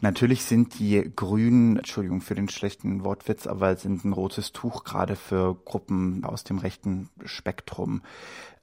Natürlich 0.00 0.44
sind 0.44 0.78
die 0.78 1.10
Grünen, 1.14 1.76
Entschuldigung 1.76 2.20
für 2.20 2.34
den 2.34 2.48
schlechten 2.48 3.04
Wortwitz, 3.04 3.46
aber 3.46 3.76
sind 3.76 4.04
ein 4.04 4.12
rotes 4.12 4.52
Tuch 4.52 4.84
gerade 4.84 5.16
für 5.16 5.54
Gruppen 5.64 6.24
aus 6.24 6.44
dem 6.44 6.58
rechten 6.58 7.08
Spektrum. 7.24 8.02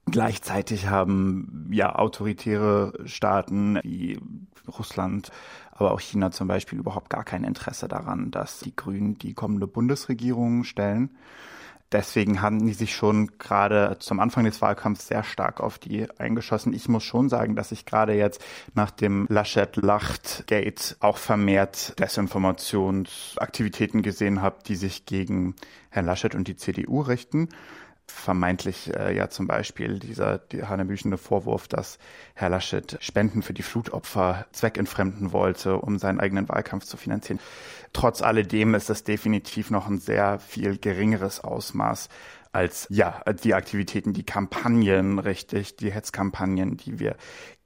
Gleichzeitig 0.05 0.87
haben 0.87 1.69
ja 1.71 1.95
autoritäre 1.95 2.93
Staaten 3.05 3.79
wie 3.83 4.19
Russland, 4.67 5.31
aber 5.71 5.91
auch 5.91 5.99
China 5.99 6.31
zum 6.31 6.47
Beispiel 6.47 6.79
überhaupt 6.79 7.09
gar 7.09 7.23
kein 7.23 7.43
Interesse 7.43 7.87
daran, 7.87 8.31
dass 8.31 8.59
die 8.59 8.75
Grünen 8.75 9.17
die 9.17 9.33
kommende 9.33 9.67
Bundesregierung 9.67 10.63
stellen. 10.63 11.11
Deswegen 11.91 12.43
haben 12.43 12.63
die 12.65 12.73
sich 12.73 12.95
schon 12.95 13.31
gerade 13.39 13.97
zum 13.99 14.19
Anfang 14.19 14.45
des 14.45 14.61
Wahlkampfs 14.61 15.07
sehr 15.07 15.23
stark 15.23 15.59
auf 15.59 15.79
die 15.79 16.07
eingeschossen. 16.19 16.71
Ich 16.73 16.87
muss 16.87 17.03
schon 17.03 17.29
sagen, 17.29 17.55
dass 17.55 17.71
ich 17.71 17.85
gerade 17.85 18.13
jetzt 18.13 18.45
nach 18.75 18.91
dem 18.91 19.25
Laschet-Lacht-Gate 19.27 20.97
auch 20.99 21.17
vermehrt 21.17 21.99
Desinformationsaktivitäten 21.99 24.03
gesehen 24.03 24.43
habe, 24.43 24.57
die 24.67 24.75
sich 24.75 25.05
gegen 25.05 25.55
Herrn 25.89 26.05
Laschet 26.05 26.35
und 26.35 26.47
die 26.47 26.57
CDU 26.57 27.01
richten 27.01 27.49
vermeintlich 28.09 28.93
äh, 28.93 29.15
ja 29.15 29.29
zum 29.29 29.47
Beispiel 29.47 29.99
dieser 29.99 30.37
die 30.37 30.63
hanebüchende 30.63 31.17
Vorwurf, 31.17 31.67
dass 31.67 31.99
Herr 32.33 32.49
Laschet 32.49 32.97
Spenden 33.01 33.41
für 33.41 33.53
die 33.53 33.63
Flutopfer 33.63 34.45
zweckentfremden 34.51 35.31
wollte, 35.31 35.77
um 35.77 35.99
seinen 35.99 36.19
eigenen 36.19 36.49
Wahlkampf 36.49 36.85
zu 36.85 36.97
finanzieren. 36.97 37.39
Trotz 37.93 38.21
alledem 38.21 38.75
ist 38.75 38.89
das 38.89 39.03
definitiv 39.03 39.71
noch 39.71 39.87
ein 39.87 39.99
sehr 39.99 40.39
viel 40.39 40.77
geringeres 40.77 41.43
Ausmaß 41.43 42.09
als 42.51 42.87
ja 42.89 43.21
die 43.43 43.53
Aktivitäten, 43.53 44.13
die 44.13 44.23
Kampagnen, 44.23 45.19
richtig, 45.19 45.75
die 45.75 45.91
Hetzkampagnen, 45.91 46.77
die 46.77 46.99
wir 46.99 47.15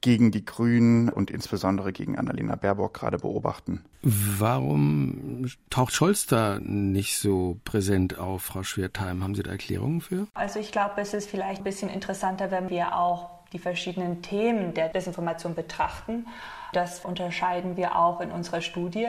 gegen 0.00 0.30
die 0.30 0.44
Grünen 0.44 1.08
und 1.08 1.30
insbesondere 1.30 1.92
gegen 1.92 2.18
Annalena 2.18 2.56
Baerbock 2.56 2.92
gerade 2.92 3.16
beobachten. 3.16 3.84
Warum 4.02 5.46
taucht 5.70 5.94
Scholz 5.94 6.26
da 6.26 6.58
nicht 6.60 7.18
so 7.18 7.58
präsent 7.64 8.18
auf, 8.18 8.42
Frau 8.42 8.62
Schwertheim? 8.62 9.22
Haben 9.22 9.34
Sie 9.34 9.42
da 9.42 9.52
Erklärungen 9.52 10.02
für? 10.02 10.26
Also 10.34 10.60
ich 10.60 10.72
glaube, 10.72 11.00
es 11.00 11.14
ist 11.14 11.30
vielleicht 11.30 11.62
ein 11.62 11.64
bisschen 11.64 11.88
interessanter, 11.88 12.50
wenn 12.50 12.68
wir 12.68 12.96
auch 12.96 13.30
die 13.52 13.58
verschiedenen 13.58 14.22
Themen 14.22 14.74
der 14.74 14.88
Desinformation 14.88 15.54
betrachten. 15.54 16.26
Das 16.72 17.04
unterscheiden 17.04 17.76
wir 17.76 17.96
auch 17.96 18.20
in 18.20 18.32
unserer 18.32 18.60
Studie. 18.60 19.06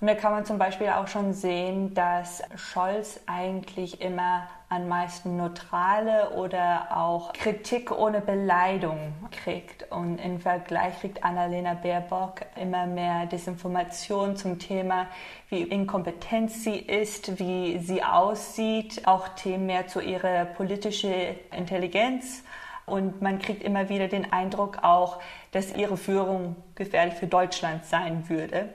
Und 0.00 0.06
da 0.06 0.14
kann 0.14 0.32
man 0.32 0.44
zum 0.44 0.58
Beispiel 0.58 0.88
auch 0.90 1.08
schon 1.08 1.32
sehen, 1.32 1.92
dass 1.94 2.42
Scholz 2.54 3.20
eigentlich 3.26 4.00
immer 4.00 4.46
am 4.68 4.86
meisten 4.86 5.36
neutrale 5.36 6.30
oder 6.30 6.96
auch 6.96 7.32
Kritik 7.32 7.90
ohne 7.90 8.20
Beleidigung 8.20 9.14
kriegt. 9.32 9.90
Und 9.90 10.18
im 10.18 10.40
Vergleich 10.40 11.00
kriegt 11.00 11.24
Annalena 11.24 11.74
Baerbock 11.74 12.42
immer 12.54 12.86
mehr 12.86 13.26
Desinformation 13.26 14.36
zum 14.36 14.58
Thema, 14.58 15.06
wie 15.48 15.62
inkompetent 15.62 16.50
sie 16.50 16.76
ist, 16.76 17.38
wie 17.40 17.78
sie 17.78 18.04
aussieht, 18.04 19.08
auch 19.08 19.28
Themen 19.28 19.66
mehr 19.66 19.88
zu 19.88 20.00
ihrer 20.00 20.44
politischen 20.44 21.14
Intelligenz. 21.50 22.44
Und 22.88 23.22
man 23.22 23.38
kriegt 23.38 23.62
immer 23.62 23.88
wieder 23.88 24.08
den 24.08 24.32
Eindruck 24.32 24.82
auch, 24.82 25.18
dass 25.52 25.74
ihre 25.74 25.96
Führung 25.96 26.56
gefährlich 26.74 27.14
für 27.14 27.26
Deutschland 27.26 27.84
sein 27.84 28.28
würde. 28.28 28.68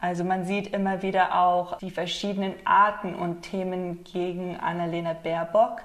Also 0.00 0.22
man 0.24 0.44
sieht 0.44 0.74
immer 0.74 1.02
wieder 1.02 1.40
auch 1.40 1.78
die 1.78 1.90
verschiedenen 1.90 2.54
Arten 2.64 3.14
und 3.14 3.42
Themen 3.42 4.04
gegen 4.04 4.56
Annalena 4.58 5.14
Baerbock 5.14 5.82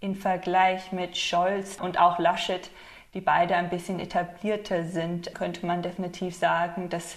im 0.00 0.14
Vergleich 0.14 0.92
mit 0.92 1.16
Scholz 1.16 1.78
und 1.80 1.98
auch 1.98 2.18
Laschet, 2.18 2.70
die 3.14 3.20
beide 3.20 3.56
ein 3.56 3.70
bisschen 3.70 4.00
etablierter 4.00 4.84
sind, 4.84 5.34
könnte 5.34 5.64
man 5.64 5.80
definitiv 5.80 6.36
sagen, 6.36 6.88
dass 6.88 7.16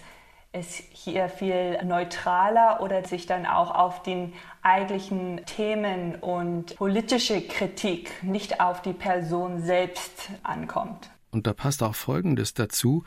es 0.56 0.82
hier 0.92 1.28
viel 1.28 1.78
neutraler 1.84 2.80
oder 2.82 3.04
sich 3.04 3.26
dann 3.26 3.46
auch 3.46 3.72
auf 3.72 4.04
den 4.04 4.34
eigentlichen 4.62 5.42
Themen 5.46 6.16
und 6.16 6.76
politische 6.78 7.42
Kritik, 7.42 8.24
nicht 8.24 8.62
auf 8.62 8.82
die 8.82 8.94
Person 8.94 9.62
selbst 9.62 10.30
ankommt. 10.44 11.10
Und 11.32 11.46
da 11.46 11.54
passt 11.54 11.84
auch 11.84 11.96
Folgendes 11.96 12.54
dazu. 12.54 13.04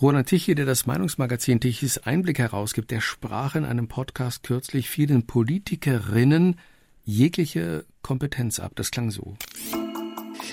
Roland 0.00 0.28
Tichy, 0.28 0.54
der 0.54 0.66
das 0.66 0.86
Meinungsmagazin 0.86 1.60
Tichys 1.60 1.98
Einblick 1.98 2.38
herausgibt, 2.38 2.90
der 2.90 3.00
sprach 3.00 3.54
in 3.54 3.64
einem 3.64 3.88
Podcast 3.88 4.42
kürzlich 4.42 4.88
vielen 4.88 5.26
Politikerinnen 5.26 6.58
jegliche 7.04 7.84
Kompetenz 8.02 8.60
ab. 8.60 8.72
Das 8.76 8.90
klang 8.90 9.10
so. 9.10 9.36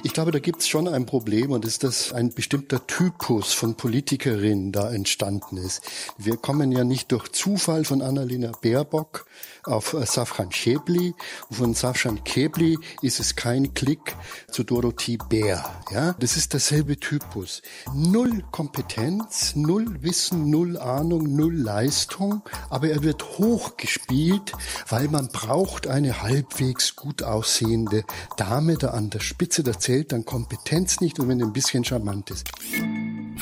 Ich 0.03 0.13
glaube, 0.13 0.31
da 0.31 0.39
gibt 0.39 0.61
es 0.61 0.67
schon 0.67 0.87
ein 0.87 1.05
Problem 1.05 1.51
und 1.51 1.65
ist, 1.65 1.83
dass 1.83 2.13
ein 2.13 2.33
bestimmter 2.33 2.85
Typus 2.85 3.53
von 3.53 3.75
Politikerin 3.75 4.71
da 4.71 4.91
entstanden 4.91 5.57
ist. 5.57 5.81
Wir 6.17 6.37
kommen 6.37 6.71
ja 6.71 6.83
nicht 6.83 7.11
durch 7.11 7.29
Zufall 7.29 7.83
von 7.83 8.01
Annalena 8.01 8.51
Baerbock 8.61 9.25
auf 9.63 9.93
äh, 9.93 10.05
Safran 10.05 10.51
Schäbli. 10.51 11.13
Von 11.51 11.73
Safran 11.73 12.19
Schäbli 12.25 12.77
ist 13.01 13.19
es 13.19 13.35
kein 13.35 13.73
Klick 13.73 14.15
zu 14.51 14.63
Dorothee 14.63 15.17
Bär. 15.29 15.63
Ja, 15.91 16.13
das 16.19 16.37
ist 16.37 16.53
derselbe 16.53 16.97
Typus. 16.97 17.61
Null 17.93 18.43
Kompetenz, 18.51 19.55
null 19.55 20.01
Wissen, 20.01 20.49
null 20.49 20.77
Ahnung, 20.77 21.35
null 21.35 21.55
Leistung, 21.55 22.41
aber 22.69 22.89
er 22.89 23.03
wird 23.03 23.37
hochgespielt, 23.37 24.53
weil 24.89 25.07
man 25.09 25.29
braucht 25.29 25.87
eine 25.87 26.21
halbwegs 26.21 26.95
gut 26.95 27.23
aussehende 27.23 28.03
Dame 28.37 28.77
da 28.77 28.89
an 28.89 29.09
der 29.09 29.19
Spitze. 29.19 29.63
Da 29.63 29.77
zählt 29.87 30.11
dann 30.11 30.25
Kompetenz 30.25 30.99
nicht 30.99 31.17
und 31.17 31.29
wenn 31.29 31.39
er 31.39 31.45
ein 31.45 31.53
bisschen 31.53 31.81
charmant 31.81 32.29
ist. 32.29 32.51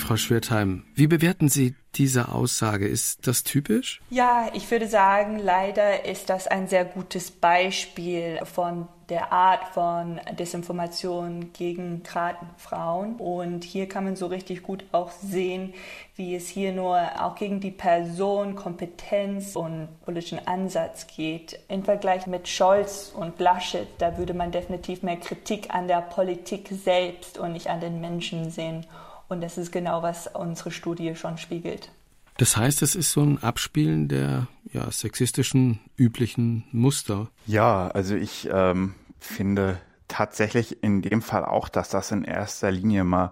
Frau 0.06 0.18
Schwertheim, 0.18 0.84
wie 0.94 1.08
bewerten 1.08 1.50
Sie 1.50 1.74
diese 1.96 2.32
Aussage? 2.32 2.88
Ist 2.88 3.26
das 3.26 3.44
typisch? 3.44 4.02
Ja, 4.12 4.52
ich 4.54 4.70
würde 4.70 4.88
sagen, 4.88 5.40
leider 5.40 6.06
ist 6.06 6.30
das 6.30 6.46
ein 6.46 6.68
sehr 6.68 6.86
gutes 6.86 7.32
Beispiel 7.32 8.40
von 8.44 8.88
der 9.10 9.32
Art 9.32 9.68
von 9.70 10.22
Desinformation 10.38 11.54
gegen 11.54 12.04
gerade 12.04 12.38
Frauen. 12.58 13.16
Und 13.16 13.64
hier 13.64 13.90
kann 13.90 14.04
man 14.04 14.16
so 14.16 14.28
richtig 14.28 14.62
gut 14.62 14.86
auch 14.92 15.10
sehen, 15.10 15.74
wie 16.16 16.36
es 16.36 16.50
hier 16.50 16.72
nur 16.72 17.00
auch 17.20 17.34
gegen 17.34 17.60
die 17.60 17.72
Person, 17.72 18.56
Kompetenz 18.56 19.56
und 19.56 19.88
politischen 20.06 20.46
Ansatz 20.48 21.08
geht. 21.08 21.58
Im 21.68 21.84
Vergleich 21.84 22.28
mit 22.28 22.48
Scholz 22.48 23.12
und 23.16 23.40
Laschet, 23.40 23.88
da 23.98 24.20
würde 24.20 24.36
man 24.36 24.52
definitiv 24.52 25.02
mehr 25.02 25.18
Kritik 25.18 25.74
an 25.74 25.88
der 25.88 26.02
Politik 26.02 26.70
selbst 26.70 27.40
und 27.40 27.54
nicht 27.54 27.72
an 27.72 27.80
den 27.80 28.02
Menschen 28.02 28.52
sehen. 28.52 28.86
Und 29.28 29.42
das 29.42 29.58
ist 29.58 29.72
genau, 29.72 30.04
was 30.04 30.28
unsere 30.28 30.72
Studie 30.72 31.16
schon 31.16 31.38
spiegelt. 31.38 31.92
Das 32.38 32.58
heißt, 32.58 32.82
es 32.82 32.96
ist 32.96 33.12
so 33.12 33.22
ein 33.22 33.42
Abspielen 33.42 34.08
der 34.08 34.48
ja, 34.72 34.92
sexistischen 34.92 35.80
üblichen 35.96 36.66
Muster. 36.72 37.30
Ja, 37.48 37.88
also 37.88 38.16
ich 38.16 38.50
ähm, 38.52 38.94
finde 39.20 39.80
tatsächlich 40.08 40.84
in 40.84 41.02
dem 41.02 41.22
Fall 41.22 41.46
auch, 41.46 41.70
dass 41.70 41.90
das 41.90 42.12
in 42.12 42.24
erster 42.24 42.72
Linie 42.72 43.04
mal 43.06 43.32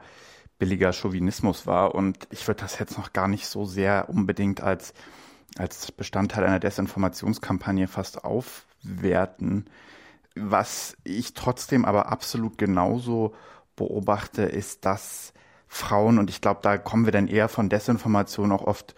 billiger 0.58 0.94
Chauvinismus 0.94 1.68
war. 1.68 1.94
Und 1.94 2.28
ich 2.32 2.48
würde 2.48 2.62
das 2.62 2.80
jetzt 2.80 2.98
noch 2.98 3.12
gar 3.12 3.28
nicht 3.28 3.48
so 3.48 3.66
sehr 3.66 4.08
unbedingt 4.10 4.62
als, 4.62 4.94
als 5.58 5.92
Bestandteil 5.92 6.46
einer 6.46 6.60
Desinformationskampagne 6.60 7.88
fast 7.88 8.24
aufwerten. 8.24 9.66
Was 10.36 10.96
ich 11.04 11.34
trotzdem 11.34 11.84
aber 11.84 12.10
absolut 12.10 12.58
genauso 12.58 13.36
beobachte, 13.76 14.44
ist, 14.44 14.86
dass 14.86 15.34
Frauen, 15.74 16.20
und 16.20 16.30
ich 16.30 16.40
glaube, 16.40 16.60
da 16.62 16.78
kommen 16.78 17.06
wir 17.06 17.12
dann 17.12 17.28
eher 17.28 17.50
von 17.50 17.68
Desinformation 17.68 18.52
auch 18.52 18.64
oft 18.64 18.94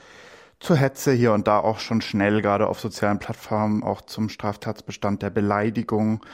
zur 0.60 0.76
Hetze 0.76 1.14
hier 1.14 1.34
und 1.34 1.48
da 1.48 1.60
auch 1.60 1.80
schon 1.80 2.02
schnell, 2.02 2.42
gerade 2.42 2.68
auf 2.68 2.80
sozialen 2.80 3.20
Plattformen, 3.20 3.82
auch 3.84 4.02
zum 4.02 4.30
Straftatsbestand 4.30 5.22
der 5.22 5.30
Beleidigung, 5.30 6.26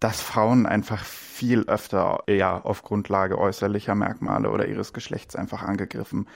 dass 0.00 0.20
Frauen 0.20 0.66
einfach 0.66 1.04
viel 1.04 1.64
öfter 1.64 2.24
ja 2.28 2.58
auf 2.58 2.82
Grundlage 2.82 3.38
äußerlicher 3.38 3.94
Merkmale 3.94 4.50
oder 4.50 4.66
ihres 4.66 4.92
Geschlechts 4.92 5.36
einfach 5.36 5.62
angegriffen 5.62 6.26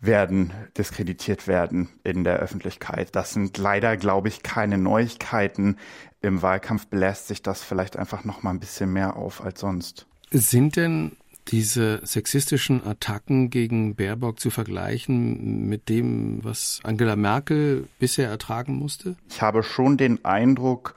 werden, 0.00 0.52
diskreditiert 0.76 1.46
werden 1.46 1.88
in 2.02 2.24
der 2.24 2.38
Öffentlichkeit. 2.38 3.14
Das 3.14 3.32
sind 3.32 3.56
leider, 3.58 3.96
glaube 3.96 4.26
ich, 4.28 4.42
keine 4.42 4.76
Neuigkeiten. 4.76 5.76
Im 6.20 6.42
Wahlkampf 6.42 6.88
belässt 6.88 7.28
sich 7.28 7.42
das 7.42 7.62
vielleicht 7.62 7.96
einfach 7.96 8.24
noch 8.24 8.42
mal 8.42 8.50
ein 8.50 8.60
bisschen 8.60 8.92
mehr 8.92 9.16
auf 9.16 9.42
als 9.42 9.60
sonst. 9.60 10.06
Sind 10.32 10.76
denn 10.76 11.16
diese 11.48 12.00
sexistischen 12.04 12.86
Attacken 12.86 13.50
gegen 13.50 13.94
Baerbock 13.94 14.40
zu 14.40 14.50
vergleichen 14.50 15.68
mit 15.68 15.88
dem, 15.88 16.44
was 16.44 16.80
Angela 16.84 17.16
Merkel 17.16 17.88
bisher 17.98 18.28
ertragen 18.28 18.76
musste? 18.76 19.16
Ich 19.28 19.42
habe 19.42 19.62
schon 19.62 19.96
den 19.96 20.24
Eindruck, 20.24 20.94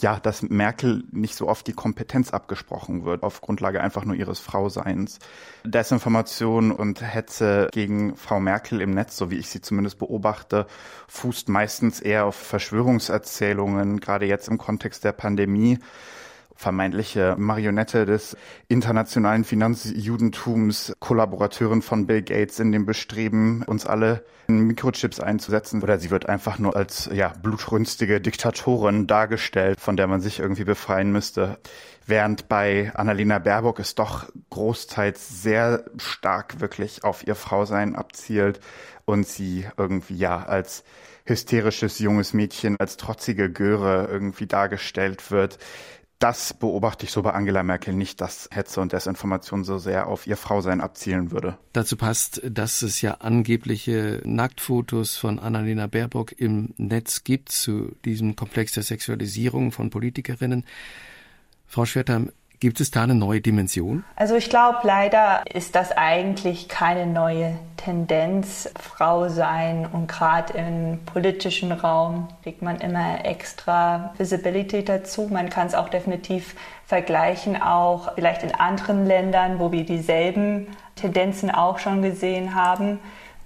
ja, 0.00 0.20
dass 0.20 0.42
Merkel 0.42 1.02
nicht 1.10 1.34
so 1.34 1.48
oft 1.48 1.66
die 1.66 1.72
Kompetenz 1.72 2.30
abgesprochen 2.30 3.04
wird, 3.04 3.24
auf 3.24 3.40
Grundlage 3.40 3.80
einfach 3.80 4.04
nur 4.04 4.14
ihres 4.14 4.38
Frauseins. 4.38 5.18
Desinformation 5.64 6.70
und 6.70 7.02
Hetze 7.02 7.68
gegen 7.72 8.16
Frau 8.16 8.38
Merkel 8.38 8.80
im 8.80 8.92
Netz, 8.92 9.16
so 9.16 9.30
wie 9.30 9.36
ich 9.36 9.48
sie 9.48 9.60
zumindest 9.60 9.98
beobachte, 9.98 10.66
fußt 11.08 11.48
meistens 11.48 12.00
eher 12.00 12.26
auf 12.26 12.36
Verschwörungserzählungen, 12.36 13.98
gerade 13.98 14.26
jetzt 14.26 14.48
im 14.48 14.58
Kontext 14.58 15.04
der 15.04 15.12
Pandemie 15.12 15.78
vermeintliche 16.58 17.36
Marionette 17.38 18.04
des 18.04 18.36
internationalen 18.66 19.44
Finanzjudentums, 19.44 20.92
Kollaborateurin 20.98 21.82
von 21.82 22.08
Bill 22.08 22.22
Gates 22.22 22.58
in 22.58 22.72
dem 22.72 22.84
Bestreben, 22.84 23.62
uns 23.62 23.86
alle 23.86 24.24
in 24.48 24.66
Mikrochips 24.66 25.20
einzusetzen. 25.20 25.84
Oder 25.84 26.00
sie 26.00 26.10
wird 26.10 26.28
einfach 26.28 26.58
nur 26.58 26.74
als 26.74 27.08
ja, 27.12 27.32
blutrünstige 27.40 28.20
Diktatorin 28.20 29.06
dargestellt, 29.06 29.78
von 29.78 29.96
der 29.96 30.08
man 30.08 30.20
sich 30.20 30.40
irgendwie 30.40 30.64
befreien 30.64 31.12
müsste. 31.12 31.58
Während 32.06 32.48
bei 32.48 32.90
Annalena 32.92 33.38
Baerbock 33.38 33.78
es 33.78 33.94
doch 33.94 34.28
großteils 34.50 35.40
sehr 35.40 35.84
stark 35.96 36.58
wirklich 36.58 37.04
auf 37.04 37.24
ihr 37.24 37.36
Frausein 37.36 37.94
abzielt 37.94 38.58
und 39.04 39.28
sie 39.28 39.64
irgendwie 39.76 40.16
ja 40.16 40.42
als 40.42 40.82
hysterisches 41.24 41.98
junges 41.98 42.32
Mädchen, 42.32 42.76
als 42.80 42.96
trotzige 42.96 43.52
Göre 43.52 44.08
irgendwie 44.10 44.46
dargestellt 44.46 45.30
wird, 45.30 45.58
das 46.18 46.52
beobachte 46.52 47.06
ich 47.06 47.12
so 47.12 47.22
bei 47.22 47.32
Angela 47.32 47.62
Merkel 47.62 47.94
nicht, 47.94 48.20
dass 48.20 48.48
Hetze 48.52 48.80
und 48.80 48.92
Desinformation 48.92 49.62
so 49.62 49.78
sehr 49.78 50.08
auf 50.08 50.26
ihr 50.26 50.36
Frausein 50.36 50.80
abzielen 50.80 51.30
würde. 51.30 51.56
Dazu 51.72 51.96
passt, 51.96 52.42
dass 52.44 52.82
es 52.82 53.00
ja 53.00 53.14
angebliche 53.14 54.20
Nacktfotos 54.24 55.16
von 55.16 55.38
Annalena 55.38 55.86
Baerbock 55.86 56.32
im 56.32 56.74
Netz 56.76 57.22
gibt 57.22 57.52
zu 57.52 57.92
diesem 58.04 58.34
Komplex 58.34 58.72
der 58.72 58.82
Sexualisierung 58.82 59.70
von 59.70 59.90
Politikerinnen. 59.90 60.64
Frau 61.66 61.84
Schwertheim, 61.84 62.32
Gibt 62.60 62.80
es 62.80 62.90
da 62.90 63.04
eine 63.04 63.14
neue 63.14 63.40
Dimension? 63.40 64.04
Also 64.16 64.34
ich 64.34 64.50
glaube, 64.50 64.78
leider 64.82 65.42
ist 65.52 65.76
das 65.76 65.92
eigentlich 65.92 66.68
keine 66.68 67.06
neue 67.06 67.56
Tendenz. 67.76 68.68
Frau 68.80 69.28
sein 69.28 69.86
und 69.92 70.08
gerade 70.08 70.54
im 70.54 70.98
politischen 71.04 71.70
Raum 71.70 72.26
legt 72.44 72.60
man 72.60 72.80
immer 72.80 73.24
extra 73.24 74.12
Visibility 74.18 74.84
dazu. 74.84 75.28
Man 75.30 75.50
kann 75.50 75.68
es 75.68 75.74
auch 75.76 75.88
definitiv 75.88 76.56
vergleichen, 76.84 77.62
auch 77.62 78.14
vielleicht 78.16 78.42
in 78.42 78.52
anderen 78.52 79.06
Ländern, 79.06 79.60
wo 79.60 79.70
wir 79.70 79.84
dieselben 79.84 80.66
Tendenzen 80.96 81.52
auch 81.52 81.78
schon 81.78 82.02
gesehen 82.02 82.56
haben. 82.56 82.98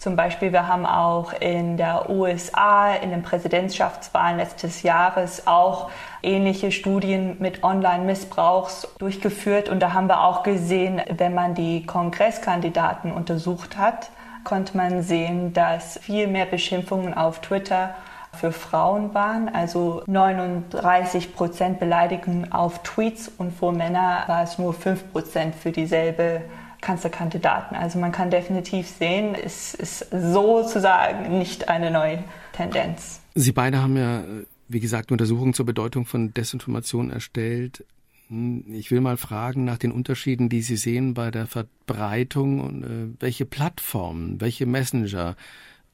Zum 0.03 0.17
Beispiel, 0.17 0.53
wir 0.53 0.67
haben 0.67 0.85
auch 0.85 1.33
in 1.33 1.77
der 1.77 2.11
USA 2.11 2.93
in 2.93 3.11
den 3.11 3.23
Präsidentschaftswahlen 3.23 4.37
letztes 4.37 4.83
Jahres 4.83 5.47
auch 5.47 5.91
ähnliche 6.25 6.73
Studien 6.73 7.37
mit 7.39 7.63
Online-Missbrauchs 7.63 8.89
durchgeführt. 8.99 9.69
Und 9.69 9.79
da 9.79 9.93
haben 9.93 10.09
wir 10.09 10.25
auch 10.25 10.43
gesehen, 10.43 11.01
wenn 11.17 11.35
man 11.35 11.55
die 11.55 11.87
Kongresskandidaten 11.87 13.13
untersucht 13.13 13.79
hat, 13.79 14.11
konnte 14.43 14.77
man 14.77 15.03
sehen, 15.05 15.53
dass 15.53 16.01
viel 16.01 16.27
mehr 16.27 16.47
Beschimpfungen 16.47 17.15
auf 17.15 17.41
Twitter 17.41 17.95
für 18.33 18.51
Frauen 18.51 19.15
waren. 19.15 19.55
Also 19.55 20.03
39 20.09 21.33
Prozent 21.33 21.79
Beleidigungen 21.79 22.53
auf 22.53 22.81
Tweets 22.83 23.31
und 23.39 23.53
für 23.53 23.71
Männer 23.71 24.25
war 24.27 24.43
es 24.43 24.59
nur 24.59 24.75
5 24.75 25.13
Prozent 25.13 25.55
für 25.55 25.71
dieselbe 25.71 26.43
Kanzlerkandidaten. 26.83 27.77
Also 27.77 27.99
man 27.99 28.13
kann 28.13 28.31
definitiv 28.31 28.87
sehen, 28.87 29.35
es 29.35 29.73
ist 29.73 30.07
sozusagen 30.11 31.39
nicht 31.39 31.69
eine 31.69 31.91
neue 31.91 32.23
Tendenz. 32.53 33.21
Sie 33.35 33.53
beide 33.53 33.81
haben 33.81 33.97
ja, 33.97 34.25
wie 34.69 34.81
gesagt, 34.81 35.11
Untersuchungen 35.11 35.55
zur 35.55 35.65
Bedeutung 35.65 36.05
von 36.05 36.35
Desinformation 36.35 37.11
erstellt. 37.11 37.87
Hm, 38.29 38.65
ich 38.69 38.91
will 38.91 39.01
mal 39.01 39.17
fragen 39.17 39.65
nach 39.65 39.79
den 39.79 39.93
Unterschieden, 39.93 40.51
die 40.51 40.61
Sie 40.61 40.77
sehen 40.77 41.15
bei 41.15 41.31
der 41.31 41.47
Verbreitung 41.47 42.61
und 42.61 42.85
äh, 42.85 43.21
welche 43.21 43.47
Plattformen, 43.47 44.41
welche 44.41 44.67
Messenger 44.67 45.37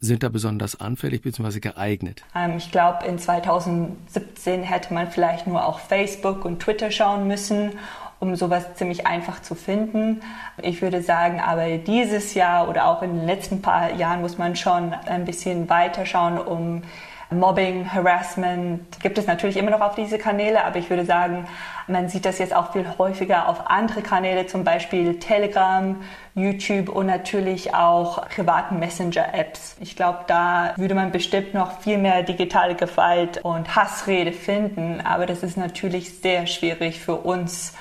sind 0.01 0.22
da 0.22 0.29
besonders 0.29 0.81
anfällig 0.81 1.22
bzw. 1.22 1.61
geeignet? 1.61 2.22
Ähm, 2.35 2.57
ich 2.57 2.70
glaube, 2.70 3.05
in 3.07 3.18
2017 3.18 4.62
hätte 4.62 4.94
man 4.94 5.11
vielleicht 5.11 5.46
nur 5.46 5.66
auf 5.66 5.81
Facebook 5.81 6.44
und 6.44 6.61
Twitter 6.61 6.90
schauen 6.90 7.27
müssen 7.27 7.72
um 8.20 8.35
sowas 8.37 8.74
ziemlich 8.74 9.07
einfach 9.07 9.42
zu 9.42 9.54
finden. 9.54 10.20
Ich 10.61 10.83
würde 10.83 11.02
sagen, 11.02 11.40
aber 11.40 11.78
dieses 11.78 12.35
Jahr 12.35 12.68
oder 12.68 12.87
auch 12.87 13.02
in 13.02 13.14
den 13.14 13.26
letzten 13.26 13.62
paar 13.62 13.92
Jahren 13.92 14.20
muss 14.20 14.38
man 14.38 14.57
schon 14.57 14.92
ein 15.07 15.24
bisschen 15.24 15.68
weiter 15.68 16.04
schauen, 16.04 16.38
um 16.38 16.83
Mobbing, 17.31 17.92
Harassment 17.92 19.00
gibt 19.00 19.18
es 19.18 19.26
natürlich 19.26 19.59
immer 19.59 19.70
noch 19.70 19.83
auf 19.83 19.94
diese 19.94 20.16
Kanäle, 20.16 20.64
aber 20.64 20.78
ich 20.78 20.88
würde 20.88 21.04
sagen, 21.04 21.46
man 21.87 22.09
sieht 22.09 22.24
das 22.24 22.38
jetzt 22.38 22.57
auch 22.57 22.72
viel 22.72 22.87
häufiger 22.96 23.50
auf 23.50 23.70
andere 23.70 24.00
Kanäle, 24.00 24.46
zum 24.46 24.64
Beispiel 24.64 25.18
Telegram, 25.18 25.96
YouTube 26.35 26.88
und 26.88 27.04
natürlich 27.04 27.74
auch 27.74 28.26
privaten 28.31 28.78
Messenger-Apps. 28.78 29.76
Ich 29.81 29.94
glaube, 29.94 30.20
da 30.26 30.72
würde 30.76 30.94
man 30.94 31.12
bestimmt 31.12 31.52
noch 31.52 31.81
viel 31.81 31.98
mehr 31.98 32.22
digitale 32.22 32.74
Gewalt 32.74 33.44
und 33.44 33.76
Hassrede 33.76 34.33
finden, 34.33 35.02
aber 35.04 35.26
das 35.26 35.42
ist 35.42 35.59
natürlich 35.59 36.20
sehr 36.20 36.46
schwierig 36.46 36.98
für 36.98 37.16
uns 37.16 37.74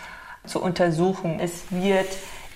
zu 0.47 0.61
untersuchen. 0.61 1.39
Es 1.39 1.63
wird 1.69 2.07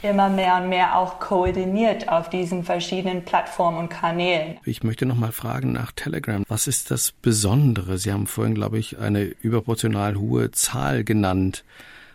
immer 0.01 0.29
mehr 0.29 0.57
und 0.57 0.69
mehr 0.69 0.97
auch 0.97 1.19
koordiniert 1.19 2.09
auf 2.09 2.29
diesen 2.29 2.63
verschiedenen 2.63 3.23
Plattformen 3.23 3.77
und 3.77 3.89
Kanälen. 3.89 4.57
Ich 4.65 4.83
möchte 4.83 5.05
noch 5.05 5.15
mal 5.15 5.31
fragen 5.31 5.71
nach 5.71 5.91
Telegram. 5.91 6.43
Was 6.47 6.67
ist 6.67 6.91
das 6.91 7.11
Besondere? 7.11 7.97
Sie 7.97 8.11
haben 8.11 8.27
vorhin, 8.27 8.55
glaube 8.55 8.79
ich, 8.79 8.99
eine 8.99 9.23
überproportional 9.23 10.15
hohe 10.15 10.51
Zahl 10.51 11.03
genannt 11.03 11.63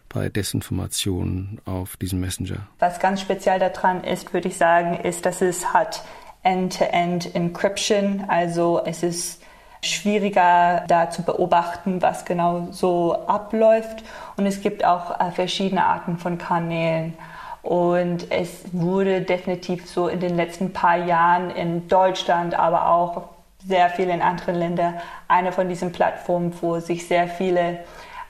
bei 0.08 0.28
Desinformation 0.28 1.60
auf 1.64 1.96
diesem 1.96 2.20
Messenger. 2.20 2.66
Was 2.78 2.98
ganz 2.98 3.20
speziell 3.20 3.58
daran 3.58 4.02
ist, 4.02 4.32
würde 4.32 4.48
ich 4.48 4.56
sagen, 4.56 4.98
ist, 5.00 5.26
dass 5.26 5.42
es 5.42 5.72
hat 5.72 6.04
End-to-End 6.42 7.26
-End 7.26 7.34
Encryption. 7.34 8.24
Also 8.28 8.80
es 8.84 9.02
ist 9.02 9.42
schwieriger 9.82 10.84
da 10.88 11.10
zu 11.10 11.22
beobachten, 11.22 12.02
was 12.02 12.24
genau 12.24 12.68
so 12.70 13.14
abläuft. 13.26 14.04
Und 14.36 14.46
es 14.46 14.60
gibt 14.60 14.84
auch 14.84 15.20
äh, 15.20 15.30
verschiedene 15.30 15.84
Arten 15.84 16.18
von 16.18 16.38
Kanälen. 16.38 17.14
Und 17.62 18.30
es 18.30 18.64
wurde 18.72 19.22
definitiv 19.22 19.88
so 19.88 20.08
in 20.08 20.20
den 20.20 20.36
letzten 20.36 20.72
paar 20.72 20.96
Jahren 21.04 21.50
in 21.50 21.88
Deutschland, 21.88 22.54
aber 22.54 22.88
auch 22.88 23.30
sehr 23.66 23.90
viel 23.90 24.08
in 24.08 24.22
anderen 24.22 24.54
Ländern 24.54 24.94
eine 25.26 25.50
von 25.50 25.68
diesen 25.68 25.90
Plattformen, 25.90 26.52
wo 26.60 26.78
sich 26.78 27.08
sehr 27.08 27.26
viele 27.26 27.80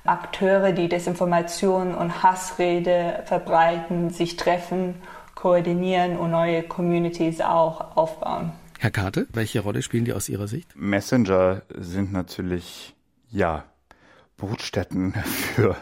Akteure, 0.05 0.73
die 0.73 0.89
Desinformation 0.89 1.95
und 1.95 2.23
Hassrede 2.23 3.23
verbreiten, 3.27 4.11
sich 4.11 4.37
treffen, 4.37 4.95
koordinieren 5.35 6.17
und 6.17 6.31
neue 6.31 6.63
Communities 6.63 7.41
auch 7.41 7.97
aufbauen. 7.97 8.53
Herr 8.79 8.91
Karte, 8.91 9.27
welche 9.33 9.61
Rolle 9.61 9.83
spielen 9.83 10.05
die 10.05 10.13
aus 10.13 10.29
Ihrer 10.29 10.49
Sicht? 10.49 10.75
Messenger 10.77 11.63
sind 11.75 12.13
natürlich, 12.13 12.95
ja, 13.31 13.65
Brutstätten 14.37 15.13
für, 15.13 15.77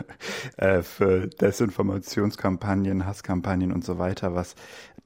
äh, 0.57 0.83
für 0.83 1.29
Desinformationskampagnen, 1.29 3.07
Hasskampagnen 3.07 3.73
und 3.73 3.85
so 3.85 3.99
weiter, 3.99 4.35
was 4.35 4.55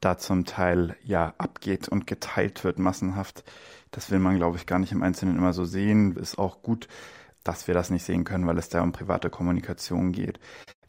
da 0.01 0.19
zum 0.19 0.45
Teil 0.45 0.97
ja 1.03 1.35
abgeht 1.39 1.89
und 1.89 2.07
geteilt 2.07 2.65
wird 2.65 2.79
massenhaft. 2.79 3.45
Das 3.91 4.11
will 4.11 4.19
man, 4.19 4.37
glaube 4.37 4.57
ich, 4.57 4.67
gar 4.67 4.79
nicht 4.79 4.93
im 4.93 5.03
Einzelnen 5.03 5.39
immer 5.39 5.53
so 5.53 5.65
sehen. 5.65 6.17
Ist 6.17 6.39
auch 6.39 6.63
gut, 6.63 6.89
dass 7.43 7.67
wir 7.67 7.75
das 7.75 7.91
nicht 7.91 8.05
sehen 8.05 8.25
können, 8.25 8.47
weil 8.47 8.59
es 8.59 8.69
da 8.69 8.83
um 8.83 8.93
private 8.93 9.31
Kommunikation 9.31 10.13
geht. 10.13 10.39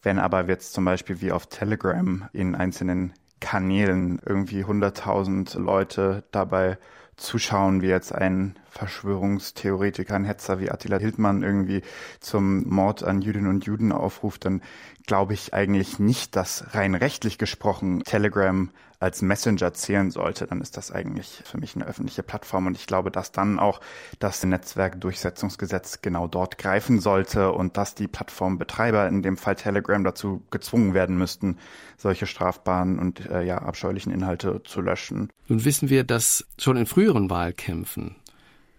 Wenn 0.02 0.20
aber 0.20 0.48
jetzt 0.48 0.74
zum 0.74 0.86
Beispiel 0.86 1.22
wie 1.22 1.32
auf 1.32 1.48
Telegram 1.48 2.30
in 2.34 2.56
einzelnen 2.56 3.14
Kanälen 3.40 4.22
irgendwie 4.26 4.64
100.000 4.64 5.58
Leute 5.60 6.24
dabei 6.32 6.78
zuschauen, 7.20 7.82
wie 7.82 7.88
jetzt 7.88 8.14
ein 8.14 8.56
Verschwörungstheoretiker, 8.70 10.16
ein 10.16 10.26
Hetzer 10.26 10.60
wie 10.60 10.72
Attila 10.72 10.98
Hildmann 10.98 11.44
irgendwie 11.44 11.82
zum 12.20 12.68
Mord 12.68 13.04
an 13.04 13.22
Jüdinnen 13.22 13.50
und 13.50 13.66
Juden 13.66 13.92
aufruft, 13.92 14.46
dann 14.46 14.62
glaube 15.06 15.34
ich 15.34 15.54
eigentlich 15.54 16.00
nicht, 16.00 16.36
dass 16.36 16.74
rein 16.74 16.96
rechtlich 16.96 17.38
gesprochen 17.38 18.04
Telegram 18.04 18.70
als 19.00 19.22
Messenger 19.22 19.74
zählen 19.74 20.12
sollte, 20.12 20.46
dann 20.46 20.62
ist 20.62 20.76
das 20.76 20.92
eigentlich 20.92 21.42
für 21.46 21.58
mich 21.58 21.76
eine 21.76 21.86
öffentliche 21.86 22.22
Plattform 22.22 22.68
und 22.68 22.76
ich 22.76 22.86
glaube, 22.86 23.12
dass 23.12 23.32
dann 23.32 23.58
auch 23.58 23.80
das 24.20 24.44
Netzwerkdurchsetzungsgesetz 24.44 26.02
genau 26.02 26.28
dort 26.28 26.58
greifen 26.58 27.00
sollte 27.00 27.52
und 27.52 27.78
dass 27.78 27.96
die 27.96 28.08
Plattformbetreiber, 28.08 29.08
in 29.08 29.22
dem 29.22 29.38
Fall 29.38 29.56
Telegram, 29.56 30.04
dazu 30.04 30.44
gezwungen 30.52 30.94
werden 30.94 31.18
müssten, 31.18 31.58
solche 31.98 32.28
strafbaren 32.28 33.00
und 33.00 33.26
äh, 33.30 33.44
ja 33.44 33.60
abscheulichen 33.60 34.12
Inhalte 34.12 34.62
zu 34.64 34.82
löschen. 34.82 35.30
Nun 35.48 35.64
wissen 35.64 35.90
wir, 35.90 36.04
dass 36.04 36.46
schon 36.58 36.78
in 36.78 36.86
früheren 36.86 37.30
Wahlkämpfen 37.30 38.16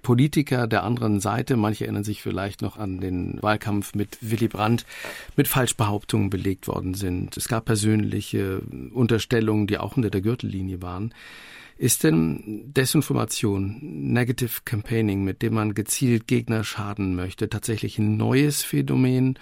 Politiker 0.02 0.66
der 0.66 0.84
anderen 0.84 1.20
Seite, 1.20 1.56
manche 1.56 1.84
erinnern 1.84 2.04
sich 2.04 2.22
vielleicht 2.22 2.62
noch 2.62 2.76
an 2.76 3.00
den 3.00 3.42
Wahlkampf 3.42 3.94
mit 3.94 4.18
Willy 4.20 4.48
Brandt, 4.48 4.86
mit 5.36 5.48
Falschbehauptungen 5.48 6.30
belegt 6.30 6.68
worden 6.68 6.94
sind. 6.94 7.36
Es 7.36 7.48
gab 7.48 7.66
persönliche 7.66 8.62
Unterstellungen, 8.92 9.66
die 9.66 9.78
auch 9.78 9.96
unter 9.96 10.10
der 10.10 10.20
Gürtellinie 10.20 10.82
waren. 10.82 11.14
Ist 11.76 12.04
denn 12.04 12.72
Desinformation, 12.74 13.78
Negative 13.80 14.60
Campaigning, 14.66 15.24
mit 15.24 15.40
dem 15.40 15.54
man 15.54 15.72
gezielt 15.72 16.26
Gegner 16.26 16.62
schaden 16.62 17.16
möchte, 17.16 17.48
tatsächlich 17.48 17.98
ein 17.98 18.18
neues 18.18 18.62
Phänomen 18.62 19.38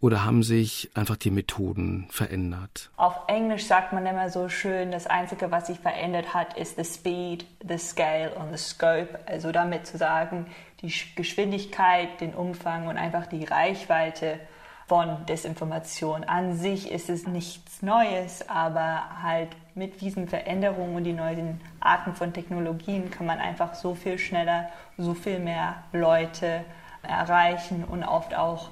oder 0.00 0.24
haben 0.24 0.42
sich 0.42 0.90
einfach 0.94 1.16
die 1.16 1.30
Methoden 1.30 2.06
verändert? 2.10 2.90
Auf 2.96 3.14
Englisch 3.26 3.66
sagt 3.66 3.92
man 3.92 4.06
immer 4.06 4.30
so 4.30 4.48
schön, 4.48 4.90
das 4.90 5.06
Einzige, 5.06 5.50
was 5.50 5.66
sich 5.66 5.78
verändert 5.78 6.32
hat, 6.32 6.56
ist 6.56 6.76
the 6.76 6.84
speed, 6.84 7.44
the 7.66 7.76
scale 7.76 8.34
und 8.34 8.50
the 8.50 8.58
scope. 8.58 9.18
Also 9.26 9.52
damit 9.52 9.86
zu 9.86 9.98
sagen, 9.98 10.46
die 10.80 10.92
Geschwindigkeit, 11.14 12.20
den 12.20 12.34
Umfang 12.34 12.86
und 12.86 12.96
einfach 12.96 13.26
die 13.26 13.44
Reichweite 13.44 14.40
von 14.86 15.24
Desinformation. 15.26 16.24
An 16.24 16.56
sich 16.56 16.90
ist 16.90 17.10
es 17.10 17.26
nichts 17.26 17.82
Neues, 17.82 18.48
aber 18.48 19.22
halt 19.22 19.50
mit 19.74 20.00
diesen 20.00 20.26
Veränderungen 20.26 20.96
und 20.96 21.04
die 21.04 21.12
neuen 21.12 21.60
Arten 21.78 22.14
von 22.14 22.32
Technologien 22.32 23.10
kann 23.10 23.26
man 23.26 23.38
einfach 23.38 23.74
so 23.74 23.94
viel 23.94 24.18
schneller, 24.18 24.68
so 24.98 25.14
viel 25.14 25.38
mehr 25.38 25.84
Leute 25.92 26.64
erreichen 27.02 27.84
und 27.84 28.02
oft 28.02 28.34
auch 28.34 28.70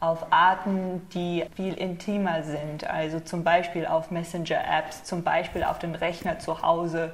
auf 0.00 0.32
Arten, 0.32 1.06
die 1.12 1.44
viel 1.54 1.74
intimer 1.74 2.42
sind, 2.42 2.88
also 2.88 3.20
zum 3.20 3.44
Beispiel 3.44 3.86
auf 3.86 4.10
Messenger-Apps, 4.10 5.04
zum 5.04 5.22
Beispiel 5.22 5.62
auf 5.62 5.78
dem 5.78 5.94
Rechner 5.94 6.38
zu 6.38 6.62
Hause 6.62 7.12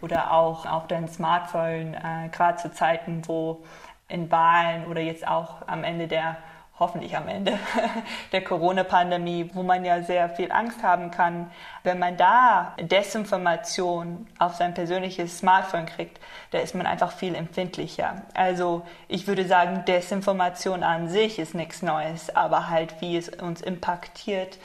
oder 0.00 0.32
auch 0.32 0.66
auf 0.66 0.88
deinem 0.88 1.06
Smartphone, 1.08 1.94
äh, 1.94 2.28
gerade 2.32 2.58
zu 2.58 2.72
Zeiten, 2.72 3.22
wo 3.26 3.64
in 4.08 4.30
Wahlen 4.30 4.86
oder 4.86 5.00
jetzt 5.00 5.26
auch 5.26 5.66
am 5.66 5.84
Ende 5.84 6.08
der 6.08 6.36
hoffentlich 6.78 7.16
am 7.16 7.28
Ende 7.28 7.58
der 8.32 8.42
Corona-Pandemie, 8.42 9.50
wo 9.54 9.62
man 9.62 9.84
ja 9.84 10.02
sehr 10.02 10.28
viel 10.28 10.50
Angst 10.50 10.82
haben 10.82 11.10
kann, 11.10 11.50
wenn 11.84 11.98
man 11.98 12.16
da 12.16 12.74
Desinformation 12.80 14.26
auf 14.38 14.56
sein 14.56 14.74
persönliches 14.74 15.38
Smartphone 15.38 15.86
kriegt, 15.86 16.20
da 16.50 16.58
ist 16.58 16.74
man 16.74 16.86
einfach 16.86 17.12
viel 17.12 17.34
empfindlicher. 17.34 18.22
Also 18.34 18.82
ich 19.06 19.26
würde 19.28 19.46
sagen, 19.46 19.84
Desinformation 19.86 20.82
an 20.82 21.08
sich 21.08 21.38
ist 21.38 21.54
nichts 21.54 21.82
Neues, 21.82 22.34
aber 22.34 22.68
halt 22.68 23.00
wie 23.00 23.16
es 23.16 23.28
uns 23.28 23.60
impactiert, 23.60 24.58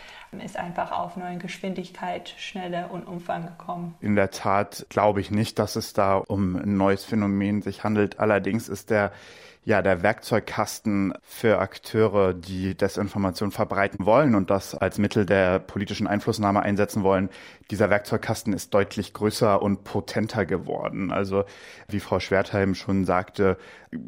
ist 0.44 0.58
einfach 0.58 0.92
auf 0.92 1.16
neue 1.18 1.38
Geschwindigkeit, 1.38 2.34
Schnelle 2.38 2.88
und 2.88 3.08
Umfang 3.08 3.48
gekommen. 3.48 3.96
In 4.00 4.16
der 4.16 4.30
Tat 4.30 4.86
glaube 4.90 5.22
ich 5.22 5.32
nicht, 5.32 5.58
dass 5.58 5.76
es 5.76 5.94
da 5.94 6.18
um 6.18 6.56
ein 6.56 6.78
neues 6.78 7.04
Phänomen 7.04 7.62
sich 7.62 7.84
handelt. 7.84 8.20
Allerdings 8.20 8.70
ist 8.70 8.92
der 8.92 9.12
ja, 9.70 9.84
der 9.84 10.02
Werkzeugkasten 10.02 11.14
für 11.22 11.60
Akteure, 11.60 12.34
die 12.34 12.74
Desinformation 12.74 13.52
verbreiten 13.52 14.04
wollen 14.04 14.34
und 14.34 14.50
das 14.50 14.74
als 14.74 14.98
Mittel 14.98 15.28
der 15.28 15.60
politischen 15.60 16.08
Einflussnahme 16.08 16.64
einsetzen 16.64 17.04
wollen, 17.04 17.30
dieser 17.70 17.92
Werkzeugkasten 17.92 18.52
ist 18.54 18.74
deutlich 18.74 19.14
größer 19.14 19.62
und 19.62 19.84
potenter 19.84 20.48
geworden. 20.48 21.12
Also, 21.12 21.44
wie 21.88 22.00
Frau 22.00 22.20
Schwertheim 22.20 22.74
schon 22.74 23.06
sagte, 23.06 23.58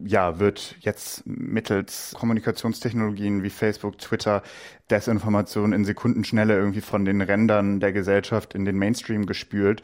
ja, 0.06 0.40
wird 0.40 0.76
jetzt 0.82 1.24
mittels 1.26 2.14
Kommunikationstechnologien 2.18 3.44
wie 3.44 3.50
Facebook, 3.50 3.98
Twitter 3.98 4.44
Desinformation 4.90 5.74
in 5.74 5.86
Sekundenschnelle 5.86 6.56
irgendwie 6.56 6.82
von 6.82 7.06
den 7.06 7.22
Rändern 7.22 7.80
der 7.80 7.94
Gesellschaft 7.94 8.54
in 8.54 8.66
den 8.66 8.78
Mainstream 8.78 9.26
gespült 9.26 9.82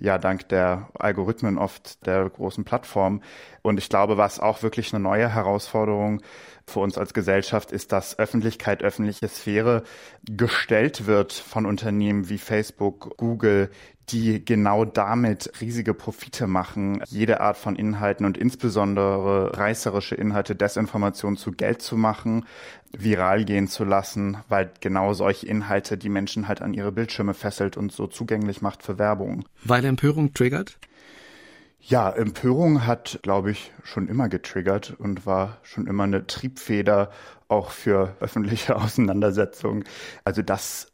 ja 0.00 0.18
dank 0.18 0.48
der 0.48 0.88
Algorithmen 0.98 1.58
oft 1.58 2.04
der 2.06 2.28
großen 2.28 2.64
Plattformen. 2.64 3.22
Und 3.62 3.78
ich 3.78 3.88
glaube, 3.88 4.16
was 4.16 4.40
auch 4.40 4.62
wirklich 4.62 4.92
eine 4.92 5.02
neue 5.02 5.28
Herausforderung 5.28 6.22
für 6.66 6.80
uns 6.80 6.96
als 6.96 7.12
Gesellschaft 7.12 7.72
ist, 7.72 7.92
dass 7.92 8.18
Öffentlichkeit, 8.18 8.82
öffentliche 8.82 9.28
Sphäre 9.28 9.82
gestellt 10.24 11.06
wird 11.06 11.32
von 11.32 11.66
Unternehmen 11.66 12.28
wie 12.28 12.38
Facebook, 12.38 13.16
Google, 13.18 13.70
die 14.12 14.44
genau 14.44 14.84
damit 14.84 15.52
riesige 15.60 15.94
Profite 15.94 16.46
machen, 16.46 17.02
jede 17.08 17.40
Art 17.40 17.56
von 17.56 17.76
Inhalten 17.76 18.26
und 18.26 18.36
insbesondere 18.36 19.56
reißerische 19.56 20.14
Inhalte, 20.14 20.54
Desinformation 20.56 21.36
zu 21.36 21.52
Geld 21.52 21.82
zu 21.82 21.96
machen, 21.96 22.44
viral 22.96 23.44
gehen 23.44 23.68
zu 23.68 23.84
lassen, 23.84 24.38
weil 24.48 24.72
genau 24.80 25.12
solche 25.14 25.46
Inhalte 25.46 25.96
die 25.96 26.08
Menschen 26.08 26.48
halt 26.48 26.62
an 26.62 26.74
ihre 26.74 26.92
Bildschirme 26.92 27.34
fesselt 27.34 27.76
und 27.76 27.92
so 27.92 28.06
zugänglich 28.06 28.62
macht 28.62 28.82
für 28.82 28.98
Werbung. 28.98 29.44
Weil 29.64 29.84
Empörung 29.84 30.34
triggert? 30.34 30.78
Ja, 31.82 32.10
Empörung 32.10 32.86
hat, 32.86 33.20
glaube 33.22 33.50
ich, 33.50 33.72
schon 33.84 34.08
immer 34.08 34.28
getriggert 34.28 34.94
und 34.98 35.24
war 35.24 35.58
schon 35.62 35.86
immer 35.86 36.04
eine 36.04 36.26
Triebfeder 36.26 37.10
auch 37.48 37.70
für 37.70 38.16
öffentliche 38.20 38.76
Auseinandersetzungen. 38.82 39.84
Also 40.24 40.42
das 40.42 40.89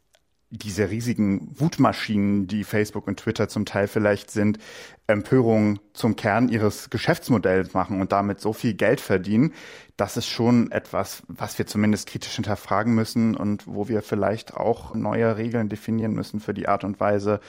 diese 0.49 0.89
riesigen 0.89 1.49
Wutmaschinen, 1.59 2.47
die 2.47 2.63
Facebook 2.63 3.07
und 3.07 3.19
Twitter 3.19 3.49
zum 3.49 3.65
Teil 3.65 3.87
vielleicht 3.87 4.31
sind, 4.31 4.59
Empörung 5.07 5.79
zum 5.93 6.17
Kern 6.17 6.49
ihres 6.49 6.89
Geschäftsmodells 6.89 7.73
machen 7.73 8.01
und 8.01 8.11
damit 8.11 8.41
so 8.41 8.51
viel 8.51 8.73
Geld 8.73 8.99
verdienen, 8.99 9.53
das 9.95 10.15
ist 10.15 10.27
schon 10.27 10.69
etwas, 10.71 11.23
was 11.27 11.57
wir 11.57 11.65
zumindest 11.65 12.07
kritisch 12.07 12.35
hinterfragen 12.35 12.93
müssen 12.93 13.35
und 13.35 13.65
wo 13.65 13.87
wir 13.87 14.03
vielleicht 14.03 14.53
auch 14.53 14.93
neue 14.93 15.37
Regeln 15.37 15.69
definieren 15.69 16.13
müssen 16.13 16.39
für 16.39 16.53
die 16.53 16.67
Art 16.67 16.83
und 16.83 16.99
Weise, 16.99 17.39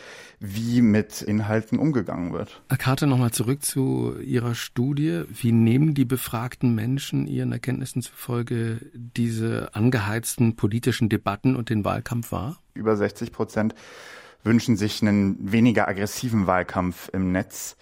wie 0.41 0.81
mit 0.81 1.21
Inhalten 1.21 1.79
umgegangen 1.79 2.33
wird. 2.33 2.63
Karte 2.79 3.07
nochmal 3.07 3.33
zurück 3.33 3.63
zu 3.63 4.19
Ihrer 4.21 4.55
Studie. 4.55 5.25
Wie 5.29 5.53
nehmen 5.53 5.93
die 5.93 6.07
befragten 6.07 6.75
Menschen 6.75 7.27
Ihren 7.27 7.53
Erkenntnissen 7.53 8.01
zufolge 8.01 8.79
diese 8.95 9.75
angeheizten 9.75 10.57
politischen 10.57 11.11
Debatten 11.11 11.55
und 11.55 11.69
den 11.69 11.85
Wahlkampf 11.85 12.33
wahr? 12.33 12.63
Über 12.73 12.97
60 12.97 13.33
Prozent 13.33 13.75
wünschen 14.49 14.77
sich 14.77 15.01
einen 15.03 15.53
weniger 15.53 15.87
aggressiven 15.87 16.49
Wahlkampf 16.49 17.09
im 17.13 17.31
Netz. 17.31 17.77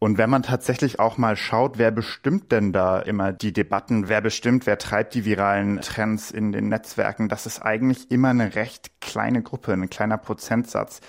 Und 0.00 0.18
wenn 0.18 0.30
man 0.30 0.42
tatsächlich 0.42 0.98
auch 0.98 1.18
mal 1.18 1.36
schaut, 1.36 1.78
wer 1.78 1.90
bestimmt 1.90 2.52
denn 2.52 2.72
da 2.72 2.98
immer 2.98 3.32
die 3.32 3.52
Debatten, 3.52 4.08
wer 4.08 4.20
bestimmt, 4.20 4.66
wer 4.66 4.78
treibt 4.78 5.14
die 5.14 5.24
viralen 5.24 5.80
Trends 5.82 6.30
in 6.30 6.52
den 6.52 6.68
Netzwerken, 6.68 7.28
das 7.28 7.46
ist 7.46 7.60
eigentlich 7.60 8.10
immer 8.10 8.30
eine 8.30 8.54
recht 8.54 9.00
kleine 9.00 9.42
Gruppe, 9.42 9.72
ein 9.72 9.90
kleiner 9.90 10.16
Prozentsatz 10.16 11.00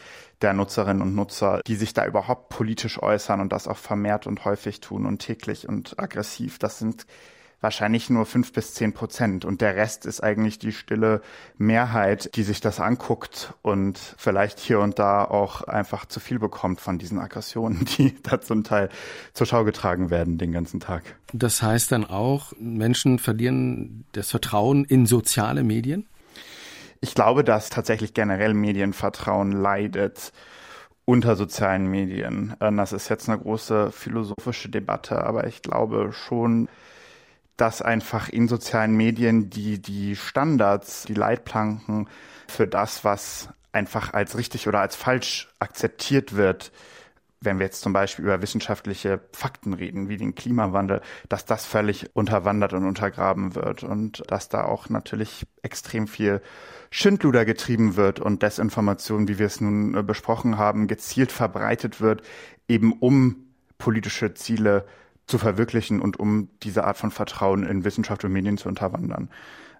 der 0.41 0.53
Nutzerinnen 0.53 1.01
und 1.01 1.15
Nutzer, 1.15 1.61
die 1.65 1.75
sich 1.75 1.93
da 1.93 2.05
überhaupt 2.05 2.49
politisch 2.49 3.01
äußern 3.01 3.39
und 3.39 3.51
das 3.53 3.67
auch 3.67 3.77
vermehrt 3.77 4.27
und 4.27 4.43
häufig 4.43 4.81
tun 4.81 5.05
und 5.05 5.19
täglich 5.19 5.69
und 5.69 5.97
aggressiv. 5.97 6.59
Das 6.59 6.77
sind 6.77 7.05
wahrscheinlich 7.61 8.09
nur 8.09 8.25
fünf 8.25 8.51
bis 8.51 8.73
zehn 8.73 8.93
Prozent. 8.93 9.45
Und 9.45 9.61
der 9.61 9.75
Rest 9.75 10.05
ist 10.05 10.21
eigentlich 10.21 10.59
die 10.59 10.71
stille 10.71 11.21
Mehrheit, 11.57 12.35
die 12.35 12.43
sich 12.43 12.59
das 12.59 12.79
anguckt 12.79 13.53
und 13.61 13.97
vielleicht 14.17 14.59
hier 14.59 14.79
und 14.79 14.99
da 14.99 15.23
auch 15.23 15.61
einfach 15.61 16.05
zu 16.05 16.19
viel 16.19 16.39
bekommt 16.39 16.81
von 16.81 16.97
diesen 16.97 17.19
Aggressionen, 17.19 17.85
die 17.97 18.15
da 18.23 18.41
zum 18.41 18.63
Teil 18.63 18.89
zur 19.33 19.47
Schau 19.47 19.63
getragen 19.63 20.09
werden 20.09 20.37
den 20.37 20.51
ganzen 20.51 20.79
Tag. 20.79 21.03
Das 21.33 21.61
heißt 21.61 21.91
dann 21.91 22.03
auch, 22.03 22.51
Menschen 22.59 23.19
verlieren 23.19 24.05
das 24.11 24.31
Vertrauen 24.31 24.83
in 24.83 25.05
soziale 25.05 25.63
Medien? 25.63 26.07
Ich 26.99 27.15
glaube, 27.15 27.43
dass 27.43 27.69
tatsächlich 27.69 28.13
generell 28.13 28.53
Medienvertrauen 28.53 29.51
leidet 29.51 30.33
unter 31.05 31.35
sozialen 31.35 31.87
Medien. 31.87 32.55
Das 32.59 32.93
ist 32.93 33.09
jetzt 33.09 33.27
eine 33.27 33.39
große 33.39 33.91
philosophische 33.91 34.69
Debatte, 34.69 35.23
aber 35.23 35.47
ich 35.47 35.61
glaube 35.63 36.13
schon, 36.13 36.69
dass 37.61 37.83
einfach 37.83 38.27
in 38.27 38.47
sozialen 38.47 38.95
Medien 38.97 39.51
die, 39.51 39.79
die 39.79 40.15
Standards, 40.15 41.03
die 41.03 41.13
Leitplanken 41.13 42.09
für 42.47 42.67
das, 42.67 43.03
was 43.03 43.49
einfach 43.71 44.15
als 44.15 44.35
richtig 44.35 44.67
oder 44.67 44.79
als 44.79 44.95
falsch 44.95 45.47
akzeptiert 45.59 46.35
wird, 46.35 46.71
wenn 47.39 47.59
wir 47.59 47.67
jetzt 47.67 47.81
zum 47.81 47.93
Beispiel 47.93 48.25
über 48.25 48.41
wissenschaftliche 48.41 49.19
Fakten 49.31 49.73
reden, 49.73 50.09
wie 50.09 50.17
den 50.17 50.33
Klimawandel, 50.33 51.01
dass 51.29 51.45
das 51.45 51.67
völlig 51.67 52.15
unterwandert 52.15 52.73
und 52.73 52.83
untergraben 52.83 53.53
wird 53.53 53.83
und 53.83 54.23
dass 54.25 54.49
da 54.49 54.63
auch 54.65 54.89
natürlich 54.89 55.45
extrem 55.61 56.07
viel 56.07 56.41
Schindluder 56.89 57.45
getrieben 57.45 57.95
wird 57.95 58.19
und 58.19 58.41
Desinformation, 58.41 59.27
wie 59.27 59.37
wir 59.37 59.45
es 59.45 59.61
nun 59.61 59.93
äh, 59.93 60.01
besprochen 60.01 60.57
haben, 60.57 60.87
gezielt 60.87 61.31
verbreitet 61.31 62.01
wird, 62.01 62.23
eben 62.67 62.91
um 62.91 63.51
politische 63.77 64.33
Ziele 64.33 64.85
zu 65.27 65.37
verwirklichen 65.37 66.01
und 66.01 66.19
um 66.19 66.49
diese 66.63 66.83
Art 66.83 66.97
von 66.97 67.11
Vertrauen 67.11 67.63
in 67.63 67.83
Wissenschaft 67.83 68.23
und 68.23 68.33
Medien 68.33 68.57
zu 68.57 68.67
unterwandern. 68.67 69.29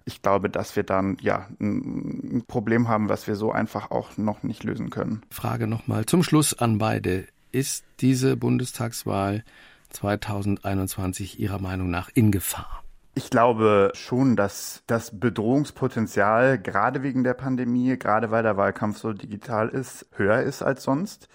Ich 0.04 0.22
glaube, 0.22 0.50
dass 0.50 0.74
wir 0.74 0.82
dann 0.82 1.16
ja 1.20 1.48
ein 1.60 2.44
Problem 2.46 2.88
haben, 2.88 3.08
was 3.08 3.26
wir 3.26 3.36
so 3.36 3.52
einfach 3.52 3.90
auch 3.90 4.16
noch 4.16 4.42
nicht 4.42 4.64
lösen 4.64 4.90
können. 4.90 5.22
Frage 5.30 5.66
nochmal 5.66 6.06
zum 6.06 6.22
Schluss 6.22 6.58
an 6.58 6.78
beide. 6.78 7.26
Ist 7.52 7.84
diese 8.00 8.36
Bundestagswahl 8.36 9.44
2021 9.90 11.38
Ihrer 11.38 11.60
Meinung 11.60 11.90
nach 11.90 12.08
in 12.14 12.32
Gefahr? 12.32 12.82
Ich 13.14 13.28
glaube 13.28 13.92
schon, 13.94 14.36
dass 14.36 14.82
das 14.86 15.18
Bedrohungspotenzial 15.18 16.58
gerade 16.58 17.02
wegen 17.02 17.24
der 17.24 17.34
Pandemie, 17.34 17.98
gerade 17.98 18.30
weil 18.30 18.42
der 18.42 18.56
Wahlkampf 18.56 18.98
so 18.98 19.12
digital 19.12 19.68
ist, 19.68 20.06
höher 20.12 20.40
ist 20.40 20.62
als 20.62 20.82
sonst. 20.82 21.28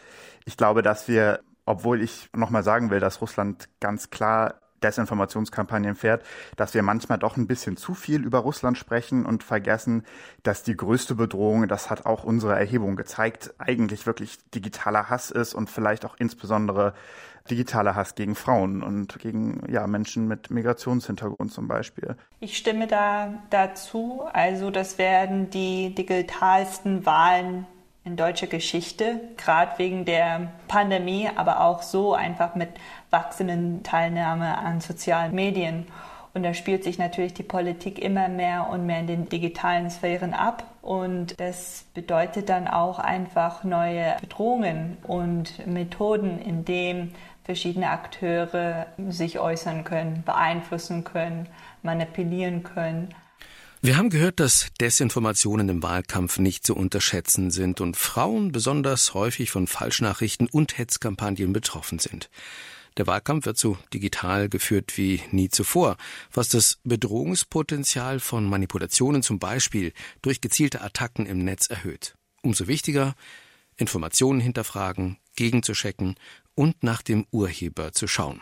Ich 0.45 0.57
glaube, 0.57 0.81
dass 0.81 1.07
wir 1.07 1.41
obwohl 1.67 2.01
ich 2.01 2.29
nochmal 2.35 2.63
sagen 2.63 2.89
will, 2.89 2.99
dass 2.99 3.21
Russland 3.21 3.69
ganz 3.79 4.09
klar 4.09 4.55
Desinformationskampagnen 4.83 5.95
fährt, 5.95 6.23
dass 6.55 6.73
wir 6.73 6.83
manchmal 6.83 7.17
doch 7.17 7.35
ein 7.35 7.47
bisschen 7.47 7.77
zu 7.77 7.93
viel 7.93 8.23
über 8.23 8.39
Russland 8.39 8.77
sprechen 8.77 9.25
und 9.25 9.43
vergessen, 9.43 10.03
dass 10.43 10.63
die 10.63 10.77
größte 10.77 11.15
Bedrohung, 11.15 11.67
das 11.67 11.89
hat 11.89 12.05
auch 12.05 12.23
unsere 12.23 12.57
Erhebung 12.57 12.95
gezeigt, 12.95 13.53
eigentlich 13.57 14.05
wirklich 14.05 14.37
digitaler 14.51 15.09
Hass 15.09 15.31
ist 15.31 15.53
und 15.53 15.69
vielleicht 15.69 16.05
auch 16.05 16.15
insbesondere 16.19 16.93
digitaler 17.49 17.95
Hass 17.95 18.15
gegen 18.15 18.35
Frauen 18.35 18.83
und 18.83 19.19
gegen 19.19 19.61
ja, 19.69 19.87
Menschen 19.87 20.27
mit 20.27 20.51
Migrationshintergrund 20.51 21.51
zum 21.51 21.67
Beispiel. 21.67 22.15
Ich 22.39 22.57
stimme 22.57 22.87
da 22.87 23.41
dazu. 23.49 24.23
Also 24.33 24.69
das 24.69 24.97
werden 24.97 25.49
die 25.49 25.95
digitalsten 25.95 27.05
Wahlen 27.05 27.65
in 28.07 28.15
deutscher 28.15 28.47
Geschichte, 28.47 29.19
gerade 29.35 29.77
wegen 29.77 30.05
der 30.05 30.53
Pandemie, 30.69 31.29
aber 31.35 31.61
auch 31.61 31.81
so 31.81 32.13
einfach 32.13 32.55
mit 32.55 32.69
wachsenden 33.09 33.83
Teilnahme 33.83 34.57
an 34.57 34.79
sozialen 34.79 35.35
Medien. 35.35 35.85
Und 36.33 36.43
da 36.43 36.53
spielt 36.53 36.85
sich 36.85 36.97
natürlich 36.97 37.33
die 37.33 37.43
Politik 37.43 37.99
immer 37.99 38.29
mehr 38.29 38.69
und 38.69 38.85
mehr 38.85 39.01
in 39.01 39.07
den 39.07 39.29
digitalen 39.29 39.89
Sphären 39.89 40.33
ab. 40.33 40.63
Und 40.81 41.37
das 41.39 41.85
bedeutet 41.93 42.47
dann 42.47 42.69
auch 42.69 42.99
einfach 42.99 43.65
neue 43.65 44.15
Bedrohungen 44.21 44.97
und 45.03 45.67
Methoden, 45.67 46.39
in 46.39 46.63
denen 46.63 47.13
verschiedene 47.43 47.89
Akteure 47.89 48.85
sich 49.09 49.39
äußern 49.39 49.83
können, 49.83 50.23
beeinflussen 50.25 51.03
können, 51.03 51.49
manipulieren 51.81 52.63
können. 52.63 53.09
Wir 53.87 53.95
haben 53.95 54.09
gehört, 54.09 54.41
dass 54.41 54.67
Desinformationen 54.81 55.69
im 55.69 55.81
Wahlkampf 55.81 56.39
nicht 56.39 56.65
zu 56.65 56.75
unterschätzen 56.75 57.51
sind 57.51 57.79
und 57.79 57.95
Frauen 57.95 58.51
besonders 58.51 59.13
häufig 59.13 59.49
von 59.49 59.65
Falschnachrichten 59.65 60.47
und 60.47 60.77
Hetzkampagnen 60.77 61.53
betroffen 61.53 61.97
sind. 61.97 62.29
Der 62.97 63.07
Wahlkampf 63.07 63.45
wird 63.45 63.57
so 63.57 63.77
digital 63.93 64.49
geführt 64.49 64.97
wie 64.97 65.21
nie 65.31 65.47
zuvor, 65.47 65.95
was 66.33 66.49
das 66.49 66.79
Bedrohungspotenzial 66.83 68.19
von 68.19 68.43
Manipulationen 68.43 69.23
zum 69.23 69.39
Beispiel 69.39 69.93
durch 70.21 70.41
gezielte 70.41 70.81
Attacken 70.81 71.25
im 71.25 71.45
Netz 71.45 71.67
erhöht. 71.69 72.15
Umso 72.41 72.67
wichtiger, 72.67 73.15
Informationen 73.77 74.41
hinterfragen, 74.41 75.17
gegenzuchecken 75.37 76.15
und 76.55 76.83
nach 76.83 77.01
dem 77.01 77.25
Urheber 77.31 77.93
zu 77.93 78.05
schauen. 78.05 78.41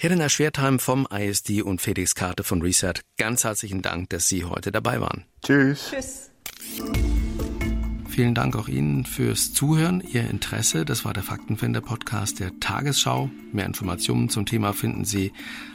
Helena 0.00 0.28
Schwertheim 0.28 0.78
vom 0.78 1.08
ISD 1.10 1.62
und 1.62 1.80
Felix 1.80 2.14
Karte 2.14 2.44
von 2.44 2.62
Reset, 2.62 2.92
ganz 3.16 3.42
herzlichen 3.42 3.82
Dank, 3.82 4.08
dass 4.10 4.28
Sie 4.28 4.44
heute 4.44 4.70
dabei 4.70 5.00
waren. 5.00 5.24
Tschüss. 5.44 5.90
Tschüss. 5.90 6.30
Vielen 8.08 8.36
Dank 8.36 8.54
auch 8.54 8.68
Ihnen 8.68 9.04
fürs 9.04 9.52
Zuhören, 9.52 10.00
Ihr 10.00 10.30
Interesse. 10.30 10.84
Das 10.84 11.04
war 11.04 11.14
der 11.14 11.24
Faktenfinder-Podcast 11.24 12.38
der 12.38 12.60
Tagesschau. 12.60 13.28
Mehr 13.50 13.66
Informationen 13.66 14.28
zum 14.28 14.46
Thema 14.46 14.72
finden 14.72 15.04
Sie 15.04 15.32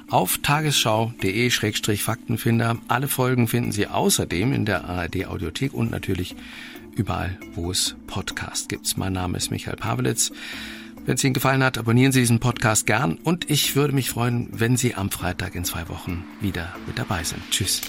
auf 0.09 0.37
tagesschau.de-faktenfinder. 0.37 2.77
Alle 2.87 3.09
Folgen 3.09 3.49
finden 3.49 3.73
Sie 3.73 3.87
außerdem 3.87 4.53
in 4.53 4.63
der 4.63 4.85
ARD-Audiothek 4.85 5.73
und 5.73 5.91
natürlich 5.91 6.37
überall, 6.95 7.37
wo 7.55 7.71
es 7.71 7.97
Podcast 8.07 8.69
gibt. 8.69 8.97
Mein 8.97 9.11
Name 9.11 9.37
ist 9.37 9.51
Michael 9.51 9.75
Pawelitz. 9.75 10.31
Wenn 11.05 11.15
es 11.15 11.23
Ihnen 11.23 11.33
gefallen 11.33 11.63
hat, 11.63 11.77
abonnieren 11.77 12.13
Sie 12.13 12.21
diesen 12.21 12.39
Podcast 12.39 12.85
gern 12.85 13.15
und 13.23 13.49
ich 13.49 13.75
würde 13.75 13.93
mich 13.93 14.09
freuen, 14.09 14.47
wenn 14.51 14.77
Sie 14.77 14.95
am 14.95 15.11
Freitag 15.11 15.53
in 15.55 15.65
zwei 15.65 15.89
Wochen 15.89 16.23
wieder 16.39 16.73
mit 16.87 16.97
dabei 16.97 17.23
sind. 17.23 17.41
Tschüss. 17.51 17.81